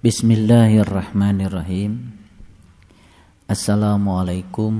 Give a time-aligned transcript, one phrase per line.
[0.00, 2.16] Bismillahirrahmanirrahim.
[3.44, 4.72] Assalamualaikum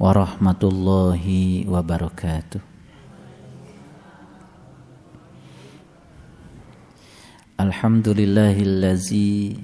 [0.00, 2.56] warahmatullahi wabarakatuh.
[7.60, 9.60] Alhamdulillahillazi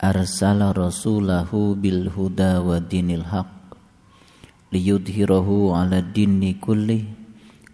[0.00, 3.76] arsala rasulahu bil huda wa dinil haq
[4.72, 6.00] liyudhirahu ala
[6.64, 7.12] kulli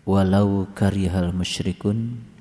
[0.03, 2.32] walau karihal musyrikun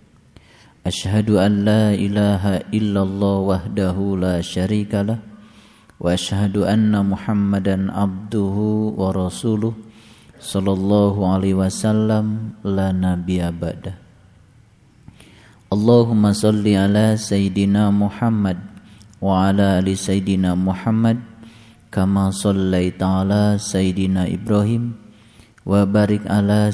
[0.82, 5.22] Ashhadu an la ilaha illallah wahdahu la syarika lah.
[6.02, 9.14] Wa ashhadu anna muhammadan abduhu wa
[10.42, 11.54] sallallahu alaihi
[12.66, 13.94] la nabiyya ba'dah.
[15.72, 18.58] Allahumma salli ala Sayyidina Muhammad
[19.22, 21.22] wa ala ali Sayyidina Muhammad
[21.94, 24.98] kama sallaita ala Sayyidina Ibrahim
[25.64, 26.74] wa barik ala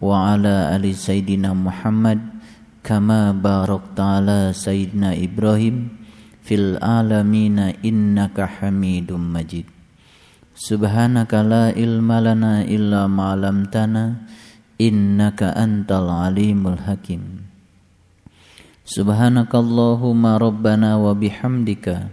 [0.00, 2.20] Ala ali Sayyidina Muhammad
[2.84, 5.96] kama barakta ala Sayyidina Ibrahim
[6.44, 9.64] fil alamina innaka hamidum majid.
[10.56, 14.24] Subhanaka la ilma lana illa ma'alamtana
[14.76, 17.46] innaka antal alimul hakim.
[18.86, 22.06] Subhanakallahumma rabbana wa bihamdika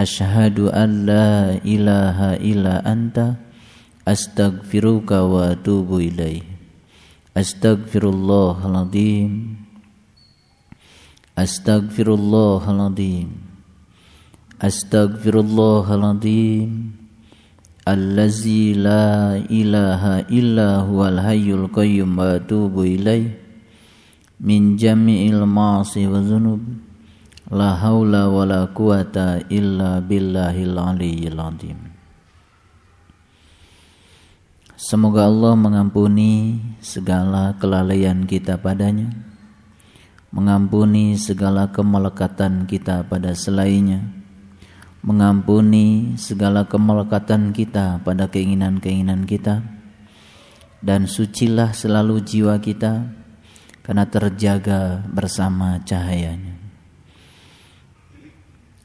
[0.00, 3.36] Ashhadu an la ilaha illa anta
[4.08, 6.49] Astaghfiruka wa atubu ilaih
[7.30, 9.54] Astaghfirullahaladzim.
[11.38, 13.30] Astaghfirullahaladzim.
[14.58, 16.90] Astaghfirullahaladzim.
[17.86, 23.30] Allazi la ilaha illa huwal hayyul qayyum wa atubu ilaih
[24.42, 26.66] min jami'il wa dhunub.
[27.50, 31.89] La haula wa la quwata illa billahil aliyyil azim
[34.80, 39.12] Semoga Allah mengampuni segala kelalaian kita padanya
[40.32, 44.00] mengampuni segala kemelekatan kita pada selainnya
[45.04, 49.60] mengampuni segala kemelekatan kita pada keinginan-keinginan kita
[50.80, 53.04] dan sucilah selalu jiwa kita
[53.84, 56.56] karena terjaga bersama cahayanya.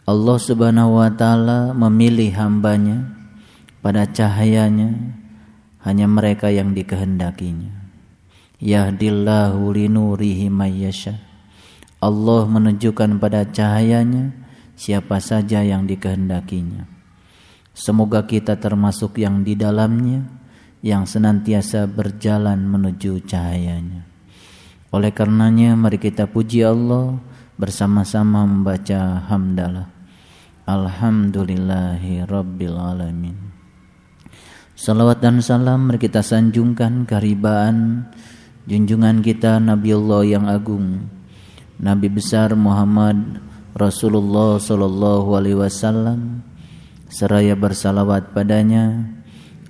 [0.04, 3.16] Allah subhanahu wa ta'ala memilih hambanya
[3.80, 5.24] pada cahayanya
[5.86, 7.72] hanya mereka yang dikehendakinya
[8.60, 11.22] yahdillahu linurihi mayyasha
[12.06, 14.30] Allah menunjukkan pada cahayanya
[14.78, 16.86] siapa saja yang dikehendakinya.
[17.76, 20.24] Semoga kita termasuk yang di dalamnya
[20.86, 24.06] yang senantiasa berjalan menuju cahayanya.
[24.94, 27.20] Oleh karenanya mari kita puji Allah
[27.58, 29.90] bersama-sama membaca hamdalah.
[30.70, 33.45] Alhamdulillahi Rabbil Alamin.
[34.76, 38.12] Salawat dan salam mari kita sanjungkan karibaan
[38.68, 41.08] junjungan kita Nabi Allah yang agung
[41.80, 43.40] Nabi besar Muhammad
[43.76, 46.40] Rasulullah Sallallahu Alaihi Wasallam.
[47.12, 49.04] Seraya bersalawat padanya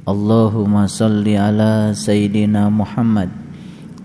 [0.05, 3.33] Allahumma salli ala Sayyidina Muhammad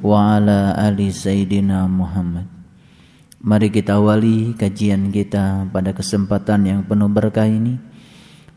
[0.00, 2.48] wa ala ali Sayyidina Muhammad.
[3.40, 7.76] Mari kita awali kajian kita pada kesempatan yang penuh berkah ini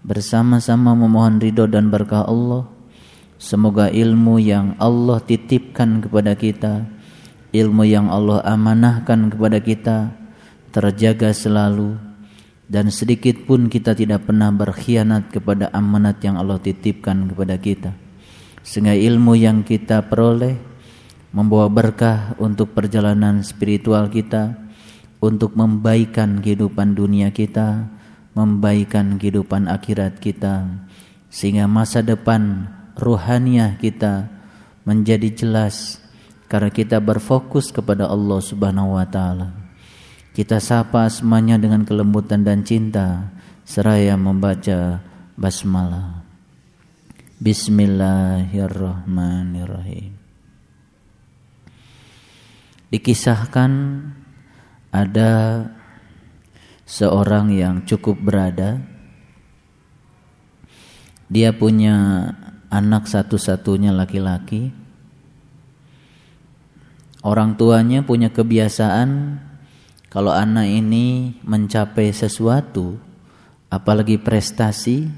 [0.03, 2.67] bersama-sama memohon ridho dan berkah Allah.
[3.39, 6.87] Semoga ilmu yang Allah titipkan kepada kita
[7.53, 9.97] ilmu yang Allah amanahkan kepada kita
[10.73, 11.95] terjaga selalu.
[12.63, 17.93] Dan sedikit pun kita tidak pernah berkhianat kepada amanat yang Allah titipkan kepada kita.
[18.65, 20.57] Sehingga ilmu yang kita peroleh
[21.29, 24.57] membawa berkah untuk perjalanan spiritual kita
[25.21, 27.93] untuk membaikan kehidupan dunia kita
[28.33, 30.65] membaikan kehidupan akhirat kita
[31.29, 34.29] sehingga masa depan ruhaniah kita
[34.85, 36.01] menjadi jelas
[36.49, 39.63] karena kita berfokus kepada Allah Subhanahu wa taala
[40.33, 43.29] kita sapa semuanya dengan kelembutan dan cinta
[43.69, 44.97] seraya membaca
[45.37, 46.25] basmalah.
[47.37, 50.17] Bismillahirrahmanirrahim.
[52.89, 53.71] Dikisahkan
[54.89, 55.29] ada
[56.93, 58.77] seorang yang cukup berada.
[61.25, 62.29] Dia punya
[62.69, 64.69] anak satu-satunya laki-laki.
[67.25, 69.41] Orang tuanya punya kebiasaan
[70.13, 73.01] kalau anak ini mencapai sesuatu,
[73.73, 75.09] apalagi prestasi,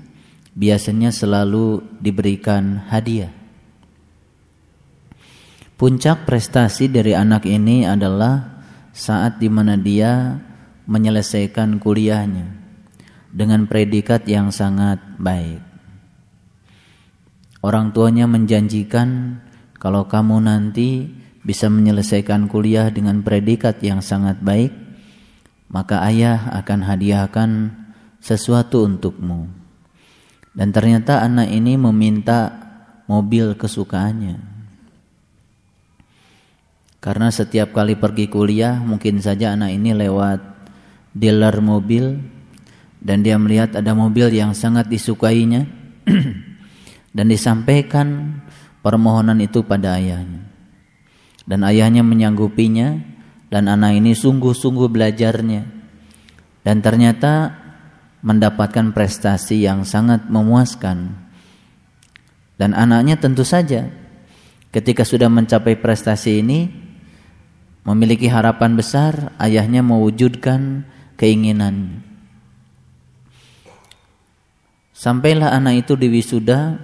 [0.56, 3.33] biasanya selalu diberikan hadiah.
[5.75, 8.63] Puncak prestasi dari anak ini adalah
[8.95, 10.39] saat di mana dia
[10.86, 12.50] menyelesaikan kuliahnya
[13.36, 15.62] dengan predikat yang sangat baik.
[17.66, 19.42] Orang tuanya menjanjikan
[19.76, 21.10] kalau kamu nanti
[21.42, 24.72] bisa menyelesaikan kuliah dengan predikat yang sangat baik,
[25.70, 27.50] maka ayah akan hadiahkan
[28.22, 29.50] sesuatu untukmu.
[30.56, 32.54] Dan ternyata anak ini meminta
[33.06, 34.40] mobil kesukaannya.
[37.04, 40.55] Karena setiap kali pergi kuliah mungkin saja anak ini lewat
[41.16, 42.20] dealer mobil
[43.00, 45.64] dan dia melihat ada mobil yang sangat disukainya
[47.16, 48.42] dan disampaikan
[48.84, 50.44] permohonan itu pada ayahnya.
[51.46, 53.00] Dan ayahnya menyanggupinya
[53.48, 55.64] dan anak ini sungguh-sungguh belajarnya.
[56.66, 57.54] Dan ternyata
[58.26, 61.14] mendapatkan prestasi yang sangat memuaskan.
[62.58, 63.86] Dan anaknya tentu saja
[64.74, 66.74] ketika sudah mencapai prestasi ini
[67.86, 72.04] memiliki harapan besar ayahnya mewujudkan keinginan.
[74.96, 76.80] Sampailah anak itu di wisuda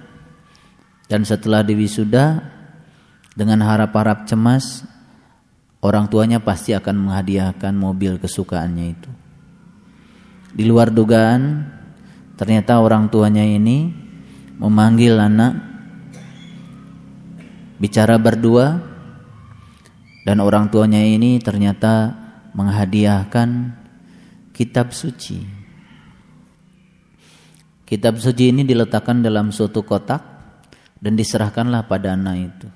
[1.07, 2.43] dan setelah di wisuda
[3.31, 4.83] dengan harap-harap cemas
[5.79, 9.11] orang tuanya pasti akan menghadiahkan mobil kesukaannya itu.
[10.51, 11.71] Di luar dugaan,
[12.35, 13.91] ternyata orang tuanya ini
[14.59, 15.53] memanggil anak
[17.81, 18.77] bicara berdua
[20.21, 22.13] dan orang tuanya ini ternyata
[22.53, 23.80] menghadiahkan
[24.61, 25.41] kitab suci.
[27.81, 30.21] Kitab suci ini diletakkan dalam suatu kotak
[31.01, 32.69] dan diserahkanlah pada anak itu.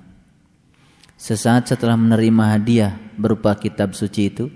[1.14, 4.50] Sesaat setelah menerima hadiah berupa kitab suci itu,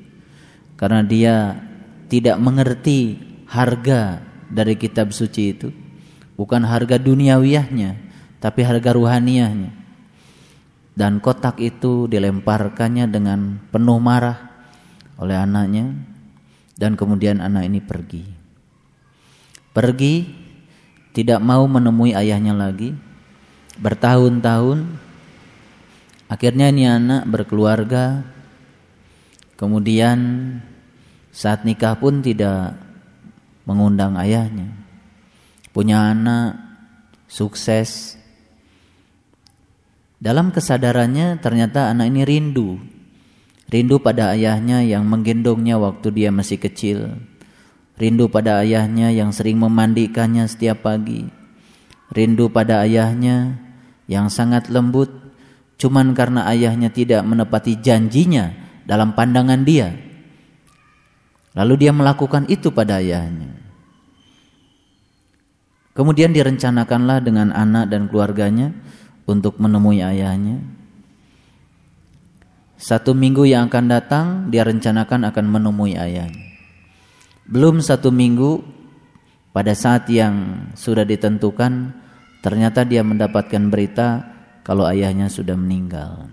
[0.75, 1.55] karena dia
[2.11, 3.15] tidak mengerti
[3.47, 5.71] harga dari kitab suci itu,
[6.35, 7.95] bukan harga duniawiahnya,
[8.43, 9.71] tapi harga ruhaniahnya.
[10.99, 14.51] Dan kotak itu dilemparkannya dengan penuh marah
[15.15, 16.10] oleh anaknya,
[16.81, 18.25] dan kemudian anak ini pergi.
[19.77, 20.15] Pergi,
[21.13, 22.97] tidak mau menemui ayahnya lagi,
[23.77, 25.11] bertahun-tahun
[26.31, 28.23] Akhirnya ini anak berkeluarga,
[29.59, 30.19] kemudian
[31.35, 32.79] saat nikah pun tidak
[33.67, 34.71] mengundang ayahnya.
[35.75, 36.55] Punya anak,
[37.27, 38.15] sukses.
[40.23, 42.79] Dalam kesadarannya ternyata anak ini rindu.
[43.71, 47.23] Rindu pada ayahnya yang menggendongnya waktu dia masih kecil.
[47.95, 51.31] Rindu pada ayahnya yang sering memandikannya setiap pagi.
[52.11, 53.63] Rindu pada ayahnya
[54.11, 55.15] yang sangat lembut
[55.79, 58.51] cuman karena ayahnya tidak menepati janjinya
[58.83, 59.95] dalam pandangan dia.
[61.55, 63.55] Lalu dia melakukan itu pada ayahnya.
[65.95, 68.75] Kemudian direncanakanlah dengan anak dan keluarganya
[69.31, 70.80] untuk menemui ayahnya.
[72.81, 76.49] Satu minggu yang akan datang dia rencanakan akan menemui ayahnya.
[77.45, 78.65] Belum satu minggu
[79.53, 81.93] pada saat yang sudah ditentukan
[82.41, 84.25] ternyata dia mendapatkan berita
[84.65, 86.33] kalau ayahnya sudah meninggal.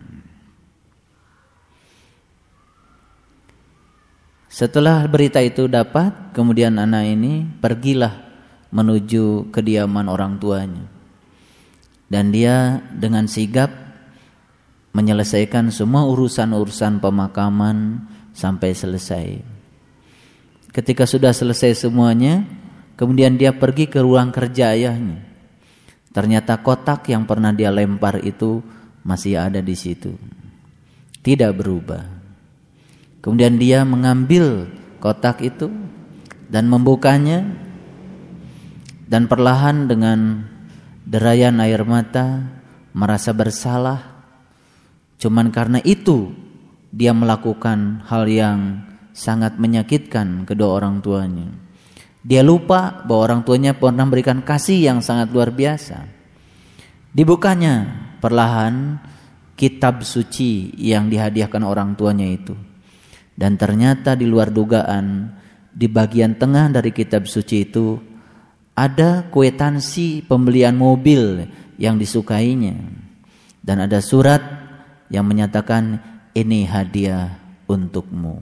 [4.47, 8.23] Setelah berita itu dapat, kemudian anak ini pergilah
[8.71, 10.87] menuju kediaman orang tuanya.
[12.07, 13.86] Dan dia dengan sigap
[14.97, 19.27] menyelesaikan semua urusan-urusan pemakaman sampai selesai.
[20.73, 22.41] Ketika sudah selesai semuanya,
[22.97, 25.21] kemudian dia pergi ke ruang kerja ayahnya.
[26.09, 28.65] Ternyata kotak yang pernah dia lempar itu
[29.05, 30.17] masih ada di situ.
[31.21, 32.01] Tidak berubah.
[33.21, 34.65] Kemudian dia mengambil
[34.97, 35.69] kotak itu
[36.49, 37.45] dan membukanya
[39.05, 40.49] dan perlahan dengan
[41.05, 42.49] derayan air mata
[42.97, 44.16] merasa bersalah
[45.17, 46.33] cuman karena itu
[46.93, 51.49] dia melakukan hal yang sangat menyakitkan kedua orang tuanya.
[52.21, 56.05] Dia lupa bahwa orang tuanya pernah memberikan kasih yang sangat luar biasa.
[57.15, 57.87] Dibukanya
[58.19, 58.99] perlahan
[59.57, 62.53] kitab suci yang dihadiahkan orang tuanya itu.
[63.37, 65.33] Dan ternyata di luar dugaan
[65.69, 67.97] di bagian tengah dari kitab suci itu
[68.73, 71.45] ada kwetansi pembelian mobil
[71.77, 72.77] yang disukainya.
[73.61, 74.56] Dan ada surat
[75.07, 75.99] yang menyatakan
[76.35, 78.41] ini hadiah untukmu.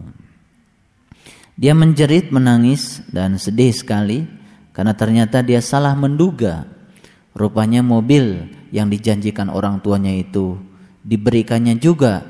[1.55, 4.27] Dia menjerit, menangis dan sedih sekali
[4.75, 6.67] karena ternyata dia salah menduga.
[7.35, 10.55] Rupanya mobil yang dijanjikan orang tuanya itu
[11.03, 12.23] diberikannya juga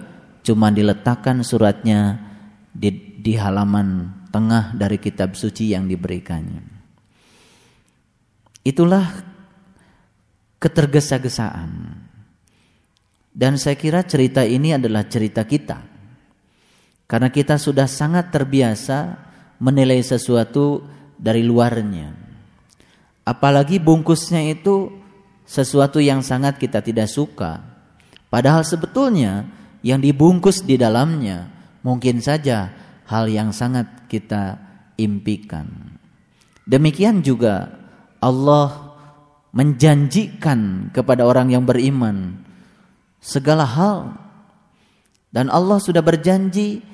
[0.45, 2.21] cuma diletakkan suratnya
[2.69, 6.61] di, di halaman tengah dari kitab suci yang diberikannya.
[8.65, 9.05] Itulah
[10.61, 12.04] ketergesa-gesaan.
[13.35, 15.83] Dan saya kira cerita ini adalah cerita kita
[17.03, 19.19] karena kita sudah sangat terbiasa
[19.59, 20.87] menilai sesuatu
[21.19, 22.15] dari luarnya.
[23.27, 24.87] Apalagi bungkusnya itu
[25.43, 27.59] sesuatu yang sangat kita tidak suka.
[28.31, 29.45] Padahal sebetulnya
[29.83, 31.51] yang dibungkus di dalamnya
[31.85, 32.73] mungkin saja
[33.05, 34.57] hal yang sangat kita
[34.97, 35.67] impikan.
[36.65, 37.69] Demikian juga
[38.17, 38.97] Allah
[39.53, 42.44] menjanjikan kepada orang yang beriman
[43.25, 44.13] segala hal
[45.33, 46.85] dan Allah sudah berjanji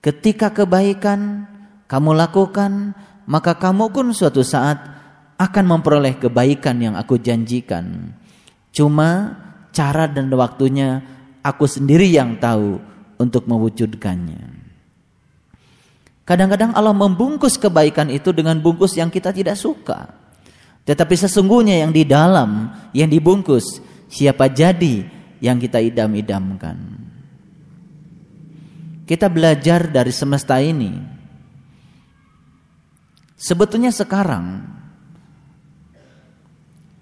[0.00, 1.44] ketika kebaikan
[1.84, 2.96] kamu lakukan
[3.28, 4.80] maka kamu pun suatu saat
[5.36, 8.16] akan memperoleh kebaikan yang aku janjikan.
[8.72, 9.36] Cuma
[9.72, 11.04] cara dan waktunya
[11.44, 12.80] aku sendiri yang tahu
[13.20, 14.56] untuk mewujudkannya.
[16.26, 20.10] Kadang-kadang Allah membungkus kebaikan itu dengan bungkus yang kita tidak suka.
[20.82, 23.78] Tetapi sesungguhnya yang di dalam, yang dibungkus,
[24.10, 25.15] siapa jadi
[25.46, 26.74] yang kita idam-idamkan.
[29.06, 30.90] Kita belajar dari semesta ini.
[33.38, 34.66] Sebetulnya sekarang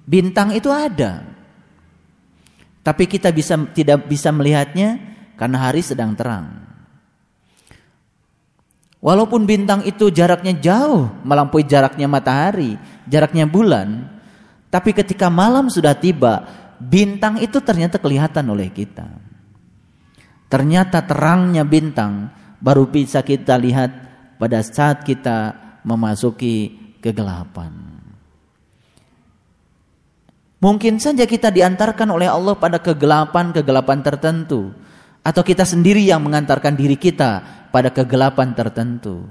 [0.04, 1.24] bintang itu ada.
[2.84, 5.00] Tapi kita bisa tidak bisa melihatnya
[5.40, 6.68] karena hari sedang terang.
[9.00, 12.76] Walaupun bintang itu jaraknya jauh melampaui jaraknya matahari,
[13.08, 14.14] jaraknya bulan,
[14.74, 19.06] tapi ketika malam sudah tiba, bintang itu ternyata kelihatan oleh kita.
[20.48, 22.30] Ternyata terangnya bintang
[22.62, 23.90] baru bisa kita lihat
[24.38, 27.72] pada saat kita memasuki kegelapan.
[30.64, 34.72] Mungkin saja kita diantarkan oleh Allah pada kegelapan-kegelapan tertentu
[35.20, 39.28] atau kita sendiri yang mengantarkan diri kita pada kegelapan tertentu.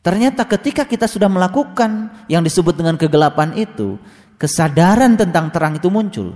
[0.00, 4.00] Ternyata ketika kita sudah melakukan yang disebut dengan kegelapan itu,
[4.40, 6.32] kesadaran tentang terang itu muncul.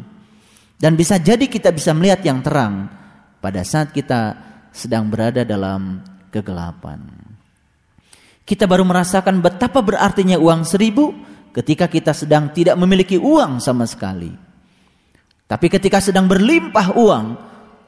[0.83, 2.91] Dan bisa jadi kita bisa melihat yang terang
[3.39, 4.35] pada saat kita
[4.75, 6.03] sedang berada dalam
[6.35, 6.99] kegelapan.
[8.43, 11.15] Kita baru merasakan betapa berartinya uang seribu
[11.55, 14.35] ketika kita sedang tidak memiliki uang sama sekali.
[15.47, 17.27] Tapi ketika sedang berlimpah uang,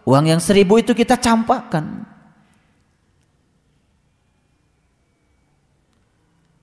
[0.04, 2.04] Uang yang seribu itu kita campakkan.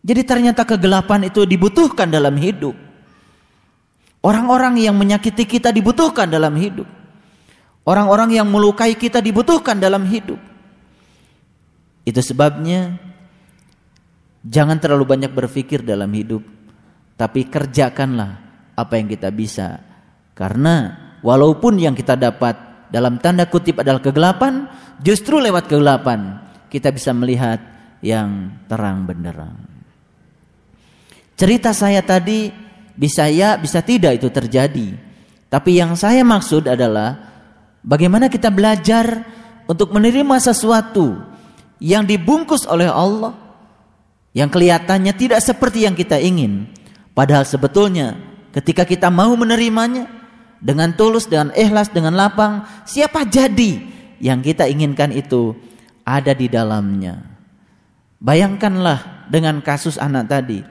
[0.01, 2.73] Jadi ternyata kegelapan itu dibutuhkan dalam hidup.
[4.21, 6.85] Orang-orang yang menyakiti kita dibutuhkan dalam hidup.
[7.81, 10.37] Orang-orang yang melukai kita dibutuhkan dalam hidup.
[12.05, 13.01] Itu sebabnya
[14.45, 16.45] jangan terlalu banyak berpikir dalam hidup,
[17.17, 18.37] tapi kerjakanlah
[18.77, 19.81] apa yang kita bisa.
[20.37, 20.93] Karena
[21.25, 24.69] walaupun yang kita dapat dalam tanda kutip adalah kegelapan,
[25.01, 26.37] justru lewat kegelapan
[26.69, 27.57] kita bisa melihat
[28.05, 29.57] yang terang benderang.
[31.37, 32.53] Cerita saya tadi
[32.95, 34.95] bisa ya, bisa tidak itu terjadi.
[35.51, 37.19] Tapi yang saya maksud adalah
[37.83, 39.25] bagaimana kita belajar
[39.67, 41.19] untuk menerima sesuatu
[41.81, 43.35] yang dibungkus oleh Allah
[44.31, 46.71] yang kelihatannya tidak seperti yang kita ingin.
[47.11, 48.15] Padahal sebetulnya
[48.55, 50.07] ketika kita mau menerimanya
[50.63, 53.81] dengan tulus, dengan ikhlas, dengan lapang, siapa jadi
[54.23, 55.57] yang kita inginkan itu
[56.05, 57.19] ada di dalamnya.
[58.21, 60.61] Bayangkanlah dengan kasus anak tadi,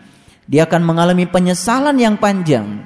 [0.50, 2.83] dia akan mengalami penyesalan yang panjang.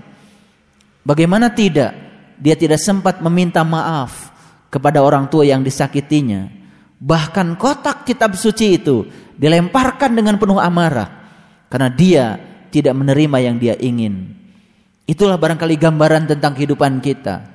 [1.00, 1.96] Bagaimana tidak?
[2.36, 4.28] Dia tidak sempat meminta maaf
[4.68, 6.44] kepada orang tua yang disakitinya.
[7.00, 9.08] Bahkan kotak kitab suci itu
[9.40, 11.08] dilemparkan dengan penuh amarah
[11.72, 12.24] karena dia
[12.68, 14.36] tidak menerima yang dia ingin.
[15.08, 17.48] Itulah barangkali gambaran tentang kehidupan kita.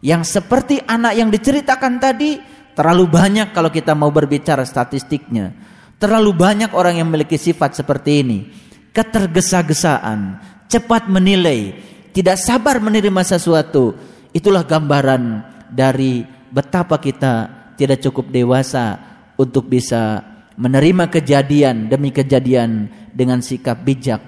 [0.00, 2.40] Yang seperti anak yang diceritakan tadi
[2.72, 5.52] terlalu banyak kalau kita mau berbicara statistiknya.
[6.00, 8.61] Terlalu banyak orang yang memiliki sifat seperti ini.
[8.92, 10.36] Ketergesa-gesaan,
[10.68, 11.72] cepat menilai,
[12.12, 13.96] tidak sabar menerima sesuatu.
[14.36, 17.48] Itulah gambaran dari betapa kita
[17.80, 19.00] tidak cukup dewasa
[19.40, 20.20] untuk bisa
[20.60, 24.20] menerima kejadian demi kejadian dengan sikap bijak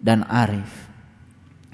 [0.00, 0.88] dan arif.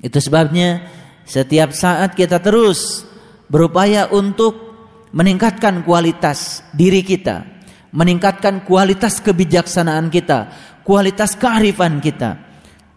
[0.02, 0.82] Itu sebabnya
[1.22, 3.06] setiap saat kita terus
[3.46, 4.68] berupaya untuk
[5.10, 7.46] meningkatkan kualitas diri kita,
[7.94, 10.52] meningkatkan kualitas kebijaksanaan kita,
[10.88, 12.40] kualitas kearifan kita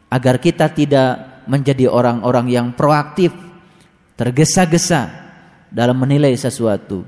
[0.08, 3.36] agar kita tidak menjadi orang-orang yang proaktif,
[4.16, 5.12] tergesa-gesa
[5.68, 7.04] dalam menilai sesuatu.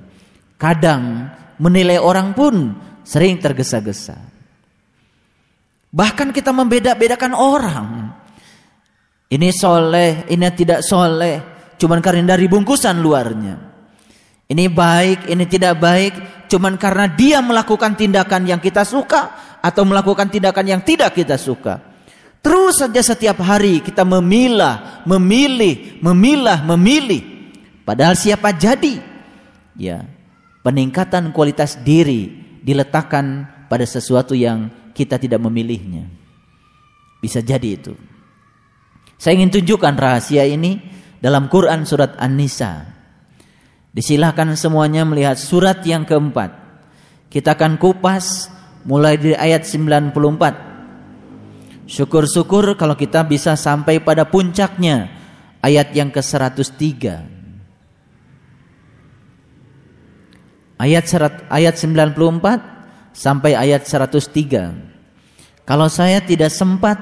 [0.60, 1.32] Kadang
[1.64, 2.76] menilai orang pun
[3.08, 4.20] sering tergesa-gesa.
[5.88, 7.90] Bahkan kita membeda-bedakan orang.
[9.32, 11.40] Ini soleh, ini tidak soleh.
[11.80, 13.73] Cuman karena dari bungkusan luarnya.
[14.54, 16.14] Ini baik, ini tidak baik.
[16.46, 19.58] Cuman karena dia melakukan tindakan yang kita suka.
[19.66, 21.82] Atau melakukan tindakan yang tidak kita suka.
[22.44, 27.24] Terus saja setiap hari kita memilah, memilih, memilah, memilih.
[27.88, 29.00] Padahal siapa jadi?
[29.80, 30.04] Ya,
[30.62, 32.30] peningkatan kualitas diri
[32.62, 36.06] diletakkan pada sesuatu yang kita tidak memilihnya.
[37.24, 37.96] Bisa jadi itu.
[39.16, 40.84] Saya ingin tunjukkan rahasia ini
[41.24, 42.93] dalam Quran surat An-Nisa.
[43.94, 46.50] Disilahkan semuanya melihat surat yang keempat.
[47.30, 48.50] Kita akan kupas
[48.90, 51.86] mulai dari ayat 94.
[51.86, 55.14] Syukur-syukur kalau kita bisa sampai pada puncaknya
[55.62, 57.22] ayat yang ke-103.
[60.82, 61.06] Ayat
[61.54, 65.70] ayat 94 sampai ayat 103.
[65.70, 66.98] Kalau saya tidak sempat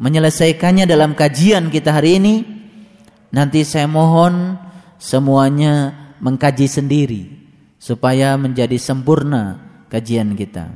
[0.00, 2.40] menyelesaikannya dalam kajian kita hari ini,
[3.30, 4.56] nanti saya mohon
[4.96, 7.22] semuanya mengkaji sendiri
[7.76, 10.68] supaya menjadi sempurna kajian kita.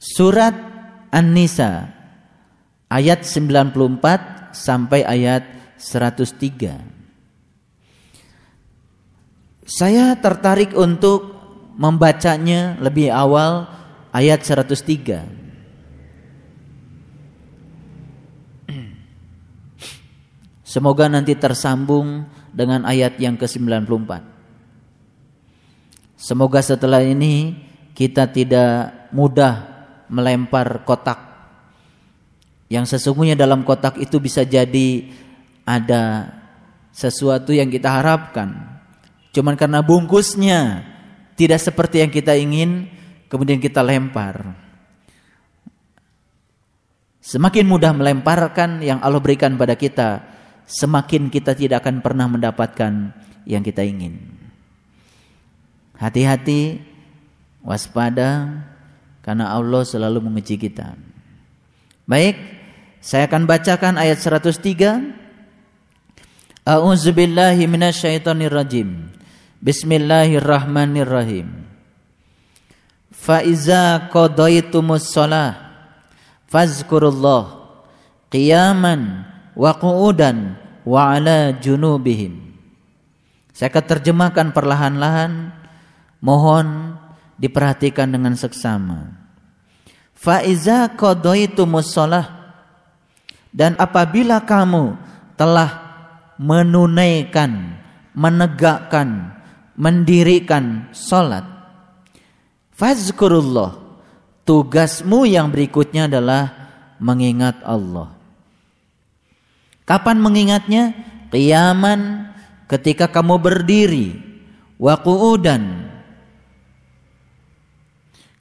[0.00, 0.56] Surat
[1.12, 1.92] An-Nisa
[2.88, 5.44] ayat 94 sampai ayat
[5.78, 6.80] 103.
[9.70, 11.30] Saya tertarik untuk
[11.78, 13.70] membacanya lebih awal
[14.10, 15.39] ayat 103.
[20.70, 24.22] Semoga nanti tersambung dengan ayat yang ke-94.
[26.14, 27.58] Semoga setelah ini
[27.98, 29.66] kita tidak mudah
[30.06, 31.18] melempar kotak
[32.70, 35.10] yang sesungguhnya dalam kotak itu bisa jadi
[35.66, 36.30] ada
[36.94, 38.80] sesuatu yang kita harapkan
[39.30, 40.82] Cuman karena bungkusnya
[41.38, 42.90] tidak seperti yang kita ingin,
[43.30, 44.58] kemudian kita lempar.
[47.22, 50.24] Semakin mudah melemparkan yang Allah berikan pada kita,
[50.70, 53.10] semakin kita tidak akan pernah mendapatkan
[53.42, 54.22] yang kita ingin.
[55.98, 56.78] Hati-hati,
[57.66, 58.62] waspada,
[59.20, 60.94] karena Allah selalu menguji kita.
[62.06, 62.38] Baik,
[63.02, 65.10] saya akan bacakan ayat 103.
[66.64, 69.10] A'udzubillahi minasyaitonirrajim.
[69.60, 71.68] Bismillahirrahmanirrahim.
[73.12, 75.68] Fa iza qadaitumus shalah
[76.48, 77.68] fazkurullah
[78.32, 80.56] qiyaman wa qu'udan
[80.86, 82.54] wa ala junubihim.
[83.54, 85.52] Saya akan terjemahkan perlahan-lahan.
[86.20, 87.00] Mohon
[87.40, 89.16] diperhatikan dengan seksama.
[90.12, 92.52] Fa iza qadaitumus shalah
[93.50, 95.00] dan apabila kamu
[95.34, 95.88] telah
[96.36, 97.80] menunaikan,
[98.12, 99.40] menegakkan
[99.80, 101.40] mendirikan salat
[102.76, 103.80] fazkurullah
[104.44, 106.52] tugasmu yang berikutnya adalah
[107.00, 108.12] mengingat Allah
[109.90, 110.94] kapan mengingatnya
[111.34, 112.30] qiyaman
[112.70, 114.14] ketika kamu berdiri
[114.78, 115.90] wa qu'udan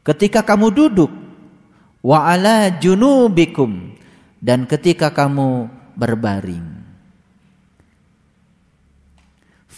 [0.05, 1.09] ketika kamu duduk
[2.05, 3.97] wa ala junubikum
[4.37, 5.65] dan ketika kamu
[5.97, 6.79] berbaring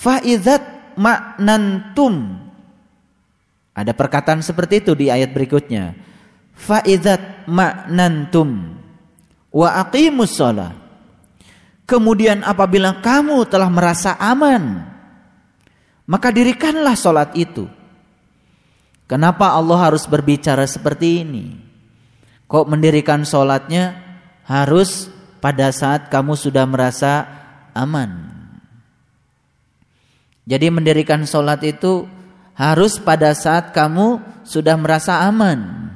[0.02, 2.42] faizat maknantum.
[3.72, 5.96] Ada perkataan seperti itu di ayat berikutnya.
[6.58, 8.76] Faidat maknantum
[9.54, 10.81] wa aqimus shalah.
[11.92, 14.88] Kemudian apabila kamu telah merasa aman,
[16.08, 17.68] maka dirikanlah salat itu.
[19.12, 21.60] Kenapa Allah harus berbicara seperti ini?
[22.48, 24.00] Kok mendirikan salatnya
[24.48, 25.12] harus
[25.44, 27.28] pada saat kamu sudah merasa
[27.76, 28.32] aman?
[30.48, 32.08] Jadi mendirikan sholat itu
[32.56, 35.92] harus pada saat kamu sudah merasa aman.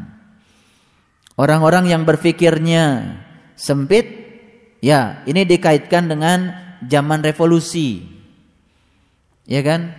[1.35, 3.19] Orang-orang yang berpikirnya
[3.59, 4.24] sempit,
[4.85, 6.53] ya ini dikaitkan dengan
[6.85, 8.05] zaman revolusi.
[9.49, 9.97] Ya kan?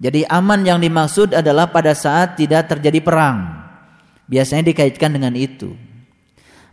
[0.00, 3.68] Jadi aman yang dimaksud adalah pada saat tidak terjadi perang.
[4.28, 5.76] Biasanya dikaitkan dengan itu.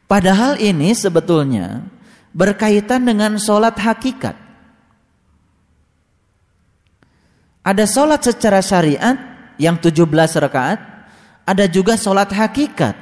[0.05, 1.83] Padahal ini sebetulnya
[2.35, 4.37] berkaitan dengan sholat hakikat.
[7.65, 9.17] Ada sholat secara syariat
[9.57, 10.05] yang 17
[10.37, 10.77] rakaat,
[11.49, 12.93] ada juga sholat hakikat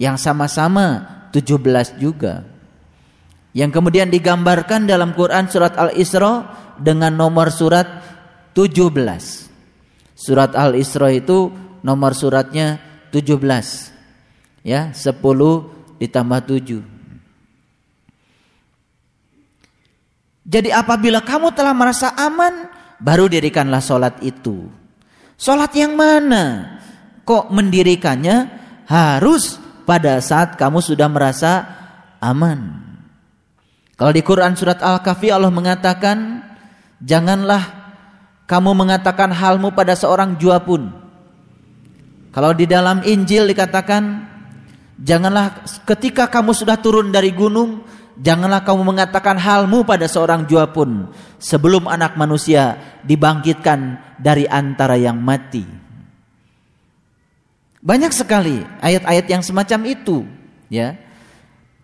[0.00, 1.04] yang sama-sama
[1.36, 2.55] 17 juga.
[3.56, 6.44] Yang kemudian digambarkan dalam Quran surat Al-Isra
[6.76, 8.04] dengan nomor surat
[8.52, 8.92] 17.
[10.12, 11.48] Surat Al-Isra itu
[11.80, 12.76] nomor suratnya
[13.16, 14.60] 17.
[14.60, 15.16] Ya, 10
[15.96, 16.84] ditambah 7.
[20.46, 22.68] Jadi apabila kamu telah merasa aman
[23.00, 24.68] baru dirikanlah sholat itu.
[25.40, 26.76] Sholat yang mana?
[27.24, 28.52] Kok mendirikannya
[28.84, 31.66] harus pada saat kamu sudah merasa
[32.22, 32.85] aman.
[33.96, 36.44] Kalau di Quran surat Al-Kahfi Allah mengatakan,
[37.00, 37.64] janganlah
[38.44, 40.92] kamu mengatakan halmu pada seorang jua pun.
[42.30, 44.28] Kalau di dalam Injil dikatakan,
[45.00, 47.80] janganlah ketika kamu sudah turun dari gunung,
[48.16, 55.20] Janganlah kamu mengatakan halmu pada seorang jua pun sebelum anak manusia dibangkitkan dari antara yang
[55.20, 55.68] mati.
[57.84, 60.24] Banyak sekali ayat-ayat yang semacam itu,
[60.72, 60.96] ya.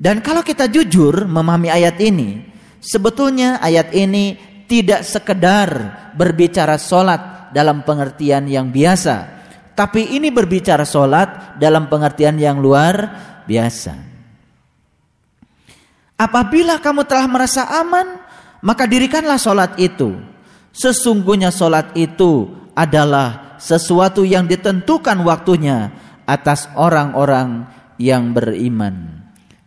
[0.03, 2.43] Dan kalau kita jujur memahami ayat ini,
[2.83, 4.35] sebetulnya ayat ini
[4.67, 5.71] tidak sekedar
[6.19, 9.31] berbicara solat dalam pengertian yang biasa.
[9.79, 13.15] Tapi ini berbicara solat dalam pengertian yang luar
[13.47, 13.95] biasa.
[16.19, 18.19] Apabila kamu telah merasa aman,
[18.59, 20.19] maka dirikanlah solat itu.
[20.75, 25.95] Sesungguhnya solat itu adalah sesuatu yang ditentukan waktunya
[26.27, 27.71] atas orang-orang
[28.03, 29.22] yang beriman.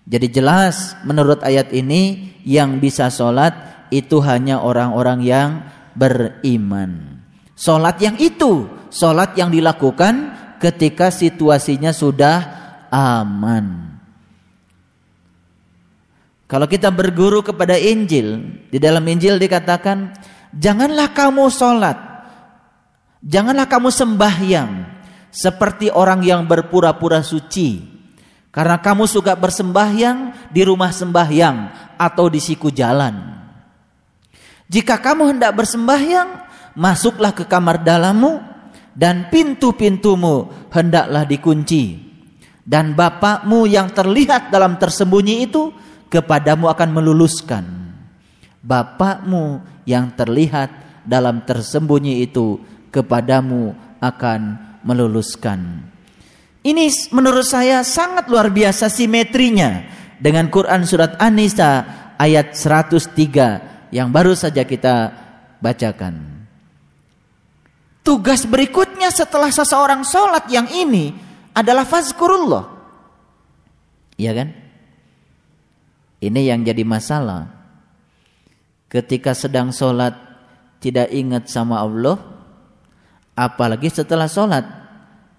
[0.06, 5.50] Jadi jelas menurut ayat ini yang bisa solat itu hanya orang-orang yang
[5.98, 7.22] beriman.
[7.58, 12.38] Solat yang itu, solat yang dilakukan ketika situasinya sudah
[12.94, 13.98] aman.
[16.46, 20.14] Kalau kita berguru kepada Injil, di dalam Injil dikatakan,
[20.54, 21.98] janganlah kamu solat,
[23.26, 24.72] janganlah kamu sembahyang
[25.34, 27.95] seperti orang yang berpura-pura suci
[28.56, 33.36] karena kamu suka bersembahyang di rumah sembahyang atau di siku jalan.
[34.72, 36.30] Jika kamu hendak bersembahyang,
[36.80, 38.40] masuklah ke kamar dalammu
[38.96, 42.00] dan pintu-pintumu hendaklah dikunci.
[42.66, 45.70] Dan bapakmu yang terlihat dalam tersembunyi itu
[46.08, 47.66] kepadamu akan meluluskan.
[48.64, 52.58] Bapakmu yang terlihat dalam tersembunyi itu
[52.90, 54.42] kepadamu akan
[54.82, 55.92] meluluskan.
[56.66, 59.86] Ini menurut saya sangat luar biasa simetrinya
[60.18, 61.86] dengan Quran surat An-Nisa
[62.18, 65.14] ayat 103 yang baru saja kita
[65.62, 66.42] bacakan.
[68.02, 71.14] Tugas berikutnya setelah seseorang sholat yang ini
[71.54, 72.66] adalah fazkurullah.
[74.18, 74.50] Iya kan?
[76.18, 77.46] Ini yang jadi masalah.
[78.90, 80.18] Ketika sedang sholat
[80.82, 82.18] tidak ingat sama Allah,
[83.38, 84.85] apalagi setelah sholat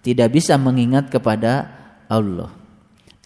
[0.07, 1.67] tidak bisa mengingat kepada
[2.07, 2.55] Allah.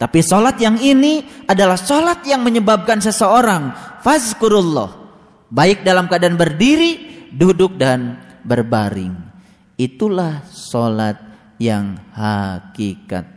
[0.01, 3.69] Tapi solat yang ini adalah solat yang menyebabkan seseorang
[4.01, 4.97] fazkurullah.
[5.53, 9.13] Baik dalam keadaan berdiri, duduk dan berbaring.
[9.77, 11.21] Itulah solat
[11.61, 13.29] yang hakikat.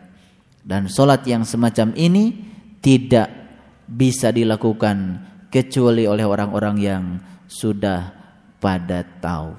[0.65, 2.33] Dan solat yang semacam ini
[2.81, 3.29] tidak
[3.85, 5.21] bisa dilakukan
[5.53, 7.05] kecuali oleh orang-orang yang
[7.45, 8.09] sudah
[8.57, 9.53] pada tahu.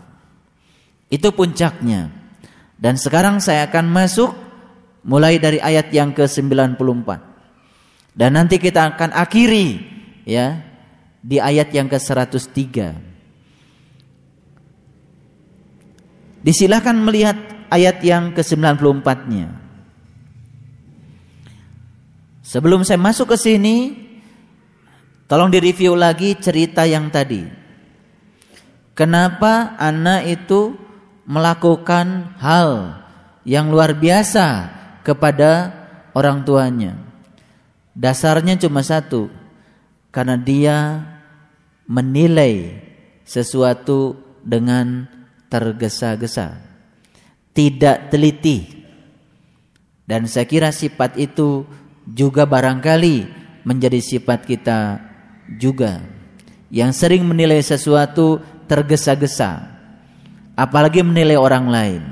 [1.05, 2.24] Itu puncaknya.
[2.75, 4.31] Dan sekarang saya akan masuk
[5.07, 7.09] mulai dari ayat yang ke-94.
[8.15, 9.79] Dan nanti kita akan akhiri
[10.27, 10.59] ya
[11.19, 12.53] di ayat yang ke-103.
[16.45, 17.37] Disilahkan melihat
[17.73, 19.49] ayat yang ke-94-nya.
[22.45, 23.77] Sebelum saya masuk ke sini,
[25.25, 27.41] tolong direview lagi cerita yang tadi.
[28.93, 30.84] Kenapa anak itu
[31.25, 33.01] melakukan hal
[33.45, 34.69] yang luar biasa
[35.01, 35.73] kepada
[36.13, 36.97] orang tuanya.
[37.97, 39.29] Dasarnya cuma satu,
[40.13, 40.77] karena dia
[41.89, 42.81] menilai
[43.25, 45.09] sesuatu dengan
[45.49, 46.61] tergesa-gesa,
[47.53, 48.85] tidak teliti.
[50.05, 51.65] Dan saya kira sifat itu
[52.05, 53.25] juga barangkali
[53.65, 55.01] menjadi sifat kita
[55.57, 56.05] juga
[56.69, 58.37] yang sering menilai sesuatu
[58.69, 59.74] tergesa-gesa
[60.55, 62.03] apalagi menilai orang lain.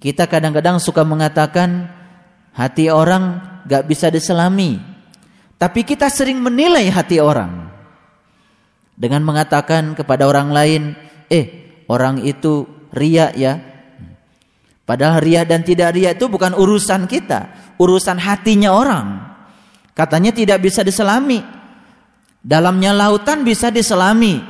[0.00, 1.90] Kita kadang-kadang suka mengatakan
[2.56, 4.80] hati orang gak bisa diselami,
[5.60, 7.68] tapi kita sering menilai hati orang
[8.96, 10.82] dengan mengatakan kepada orang lain,
[11.28, 12.64] eh orang itu
[12.96, 13.60] ria ya.
[14.88, 19.20] Padahal ria dan tidak ria itu bukan urusan kita, urusan hatinya orang.
[19.92, 21.44] Katanya tidak bisa diselami.
[22.40, 24.40] Dalamnya lautan bisa diselami,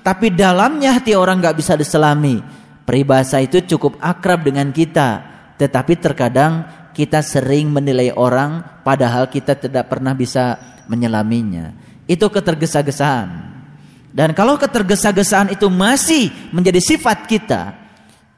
[0.00, 2.40] tapi dalamnya hati orang nggak bisa diselami.
[2.88, 5.22] Peribahasa itu cukup akrab dengan kita,
[5.60, 10.58] tetapi terkadang kita sering menilai orang padahal kita tidak pernah bisa
[10.90, 11.76] menyelaminya.
[12.10, 13.28] Itu ketergesa-gesaan.
[14.10, 17.78] Dan kalau ketergesa-gesaan itu masih menjadi sifat kita,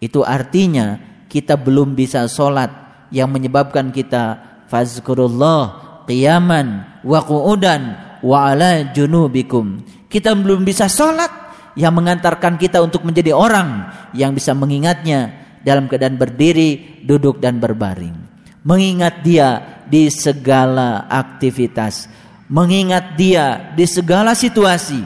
[0.04, 1.00] itu artinya
[1.32, 2.68] kita belum bisa sholat
[3.08, 4.36] yang menyebabkan kita
[4.68, 7.82] fazkurullah qiyaman wa qu'udan
[8.20, 9.80] wa ala junubikum.
[10.12, 11.41] Kita belum bisa sholat
[11.78, 15.32] yang mengantarkan kita untuk menjadi orang yang bisa mengingatnya
[15.62, 18.14] dalam keadaan berdiri, duduk dan berbaring.
[18.62, 22.06] Mengingat dia di segala aktivitas,
[22.46, 25.02] mengingat dia di segala situasi,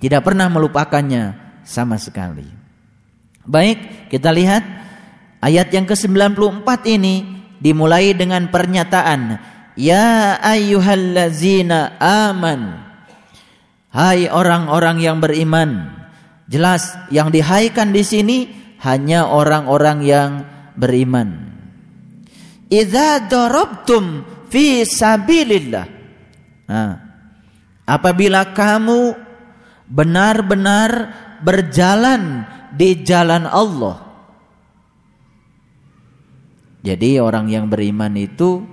[0.00, 2.46] tidak pernah melupakannya sama sekali.
[3.44, 4.62] Baik, kita lihat
[5.44, 7.14] ayat yang ke-94 ini
[7.60, 12.89] dimulai dengan pernyataan Ya ayyuhallazina aman
[13.90, 15.90] Hai orang-orang yang beriman.
[16.46, 18.38] Jelas yang dihaikan di sini
[18.86, 20.30] hanya orang-orang yang
[20.78, 21.50] beriman.
[22.70, 25.86] Idza darabtum fi sabilillah.
[26.70, 26.90] Nah,
[27.86, 29.14] apabila kamu
[29.90, 30.90] benar-benar
[31.42, 34.06] berjalan di jalan Allah.
[36.80, 38.64] Jadi orang yang beriman itu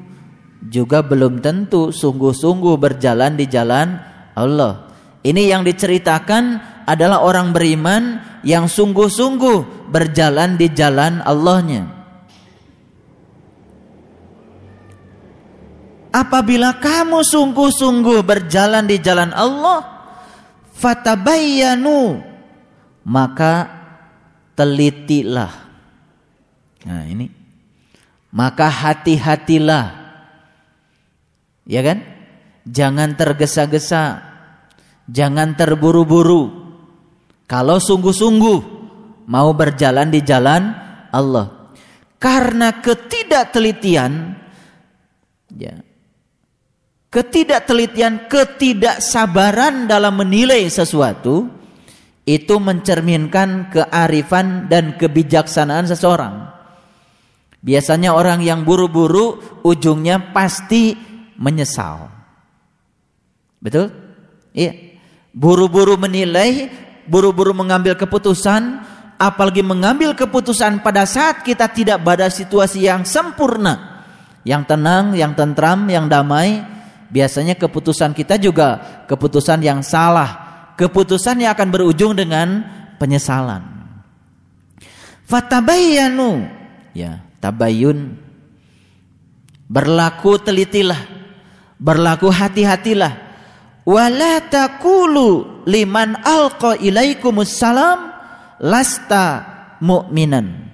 [0.64, 4.00] juga belum tentu sungguh-sungguh berjalan di jalan
[4.38, 4.87] Allah.
[5.28, 6.44] Ini yang diceritakan
[6.88, 11.84] adalah orang beriman yang sungguh-sungguh berjalan di jalan Allahnya.
[16.16, 19.84] Apabila kamu sungguh-sungguh berjalan di jalan Allah,
[20.72, 22.24] fatabayyanu
[23.04, 23.68] maka
[24.56, 25.52] telitilah.
[26.88, 27.28] Nah, ini
[28.32, 29.86] maka hati-hatilah.
[31.68, 32.00] Ya kan?
[32.64, 34.27] Jangan tergesa-gesa.
[35.08, 36.68] Jangan terburu-buru.
[37.48, 38.60] Kalau sungguh-sungguh
[39.32, 40.76] mau berjalan di jalan
[41.12, 41.72] Allah.
[42.20, 44.12] Karena ketidaktelitian
[45.56, 45.76] ya.
[47.08, 51.48] Ketidaktelitian, ketidaksabaran dalam menilai sesuatu
[52.28, 56.52] itu mencerminkan kearifan dan kebijaksanaan seseorang.
[57.64, 61.00] Biasanya orang yang buru-buru ujungnya pasti
[61.40, 62.12] menyesal.
[63.64, 63.88] Betul?
[64.52, 64.87] Iya.
[65.38, 66.66] Buru-buru menilai,
[67.06, 68.82] buru-buru mengambil keputusan,
[69.22, 74.02] apalagi mengambil keputusan pada saat kita tidak pada situasi yang sempurna,
[74.42, 76.66] yang tenang, yang tentram, yang damai,
[77.14, 82.66] biasanya keputusan kita juga keputusan yang salah, keputusan yang akan berujung dengan
[82.98, 83.62] penyesalan.
[85.30, 86.50] Fatabayyanu,
[86.98, 88.18] ya tabayun
[89.70, 91.14] berlaku telitilah.
[91.78, 93.27] Berlaku hati-hatilah
[93.88, 94.44] wala
[95.64, 98.12] liman alqa ilaikumus salam
[98.60, 99.48] lasta
[99.80, 100.68] mu'minan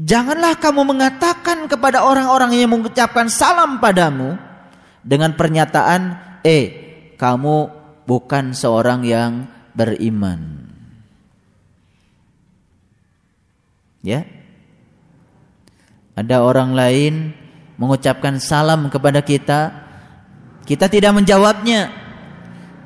[0.00, 4.38] Janganlah kamu mengatakan kepada orang-orang yang mengucapkan salam padamu
[5.02, 6.16] dengan pernyataan,
[6.46, 6.66] "Eh,
[7.18, 7.68] kamu
[8.06, 10.70] bukan seorang yang beriman."
[14.00, 14.24] Ya,
[16.16, 17.34] ada orang lain
[17.76, 19.89] mengucapkan salam kepada kita,
[20.64, 21.90] kita tidak menjawabnya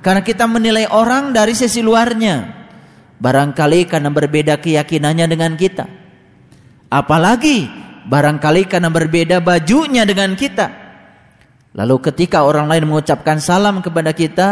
[0.05, 2.65] karena kita menilai orang dari sisi luarnya.
[3.17, 5.89] Barangkali karena berbeda keyakinannya dengan kita.
[6.93, 7.65] Apalagi
[8.05, 10.85] barangkali karena berbeda bajunya dengan kita.
[11.73, 14.49] Lalu ketika orang lain mengucapkan salam kepada kita,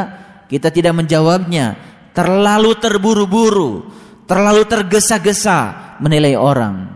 [0.48, 1.76] kita tidak menjawabnya.
[2.16, 3.92] Terlalu terburu-buru,
[4.24, 6.88] terlalu tergesa-gesa menilai orang.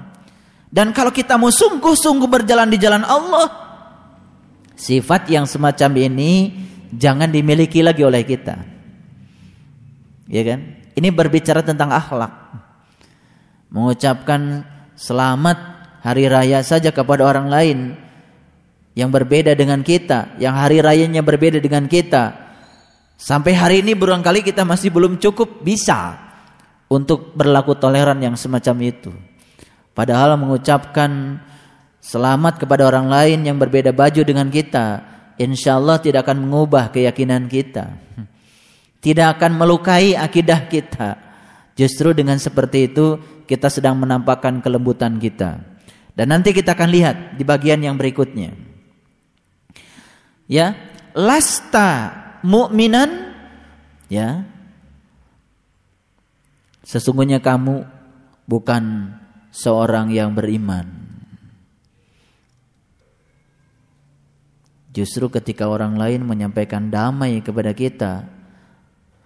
[0.72, 3.65] Dan kalau kita mau sungguh-sungguh berjalan di jalan Allah,
[4.76, 6.52] sifat yang semacam ini
[6.94, 8.56] jangan dimiliki lagi oleh kita.
[10.28, 10.60] Ya kan?
[10.96, 12.32] Ini berbicara tentang akhlak.
[13.72, 14.62] Mengucapkan
[14.94, 15.58] selamat
[16.00, 17.78] hari raya saja kepada orang lain
[18.96, 22.46] yang berbeda dengan kita, yang hari rayanya berbeda dengan kita.
[23.16, 26.16] Sampai hari ini barangkali kita masih belum cukup bisa
[26.88, 29.12] untuk berlaku toleran yang semacam itu.
[29.96, 31.40] Padahal mengucapkan
[32.06, 35.02] selamat kepada orang lain yang berbeda baju dengan kita,
[35.42, 37.98] insya Allah tidak akan mengubah keyakinan kita.
[39.02, 41.18] Tidak akan melukai akidah kita.
[41.74, 45.62] Justru dengan seperti itu kita sedang menampakkan kelembutan kita.
[46.16, 48.56] Dan nanti kita akan lihat di bagian yang berikutnya.
[50.48, 50.78] Ya,
[51.12, 53.34] lasta mu'minan
[54.08, 54.46] ya.
[56.86, 57.82] Sesungguhnya kamu
[58.46, 59.12] bukan
[59.50, 61.05] seorang yang beriman.
[64.96, 68.24] Justru ketika orang lain menyampaikan damai kepada kita,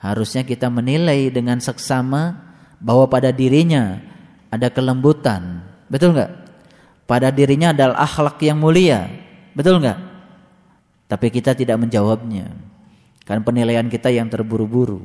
[0.02, 2.34] harusnya kita menilai dengan seksama
[2.82, 4.02] bahwa pada dirinya
[4.50, 5.62] ada kelembutan.
[5.86, 6.32] Betul nggak?
[7.06, 9.06] Pada dirinya adalah akhlak yang mulia.
[9.54, 9.98] Betul nggak?
[11.06, 12.50] Tapi kita tidak menjawabnya.
[13.22, 14.98] Karena penilaian kita yang terburu-buru.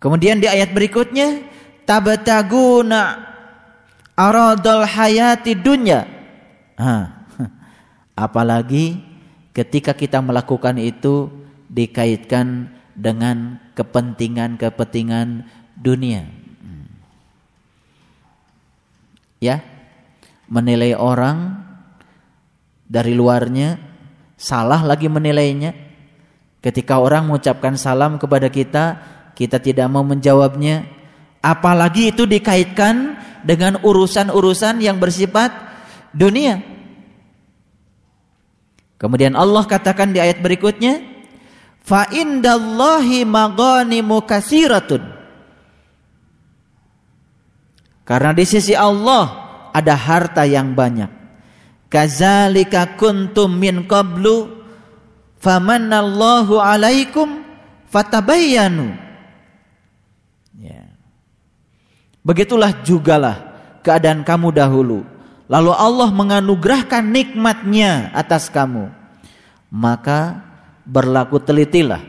[0.00, 1.44] Kemudian di ayat berikutnya,
[1.84, 3.20] tabtaguna
[4.16, 6.08] aradul hayati dunya.
[8.16, 8.98] Apalagi
[9.52, 11.28] ketika kita melakukan itu
[11.68, 15.44] dikaitkan dengan kepentingan-kepentingan
[15.76, 16.24] dunia.
[19.36, 19.60] Ya,
[20.48, 21.60] menilai orang
[22.88, 23.76] dari luarnya
[24.40, 25.76] salah lagi menilainya.
[26.64, 28.98] Ketika orang mengucapkan salam kepada kita,
[29.36, 30.96] kita tidak mau menjawabnya,
[31.46, 33.14] Apalagi itu dikaitkan
[33.46, 35.54] dengan urusan-urusan yang bersifat
[36.10, 36.58] dunia.
[38.96, 41.04] Kemudian Allah katakan di ayat berikutnya,
[41.84, 45.04] fa indallahi maghanimu katsiratun.
[48.06, 51.10] Karena di sisi Allah ada harta yang banyak.
[51.92, 54.64] Kazalika kuntum min qablu
[55.42, 57.42] famanallahu alaikum
[57.90, 58.94] fatabayyanu.
[60.56, 60.86] Ya.
[62.24, 63.36] Begitulah jugalah
[63.84, 65.15] keadaan kamu dahulu.
[65.46, 68.90] Lalu Allah menganugerahkan nikmatnya atas kamu.
[69.70, 70.42] Maka
[70.82, 72.02] berlaku telitilah.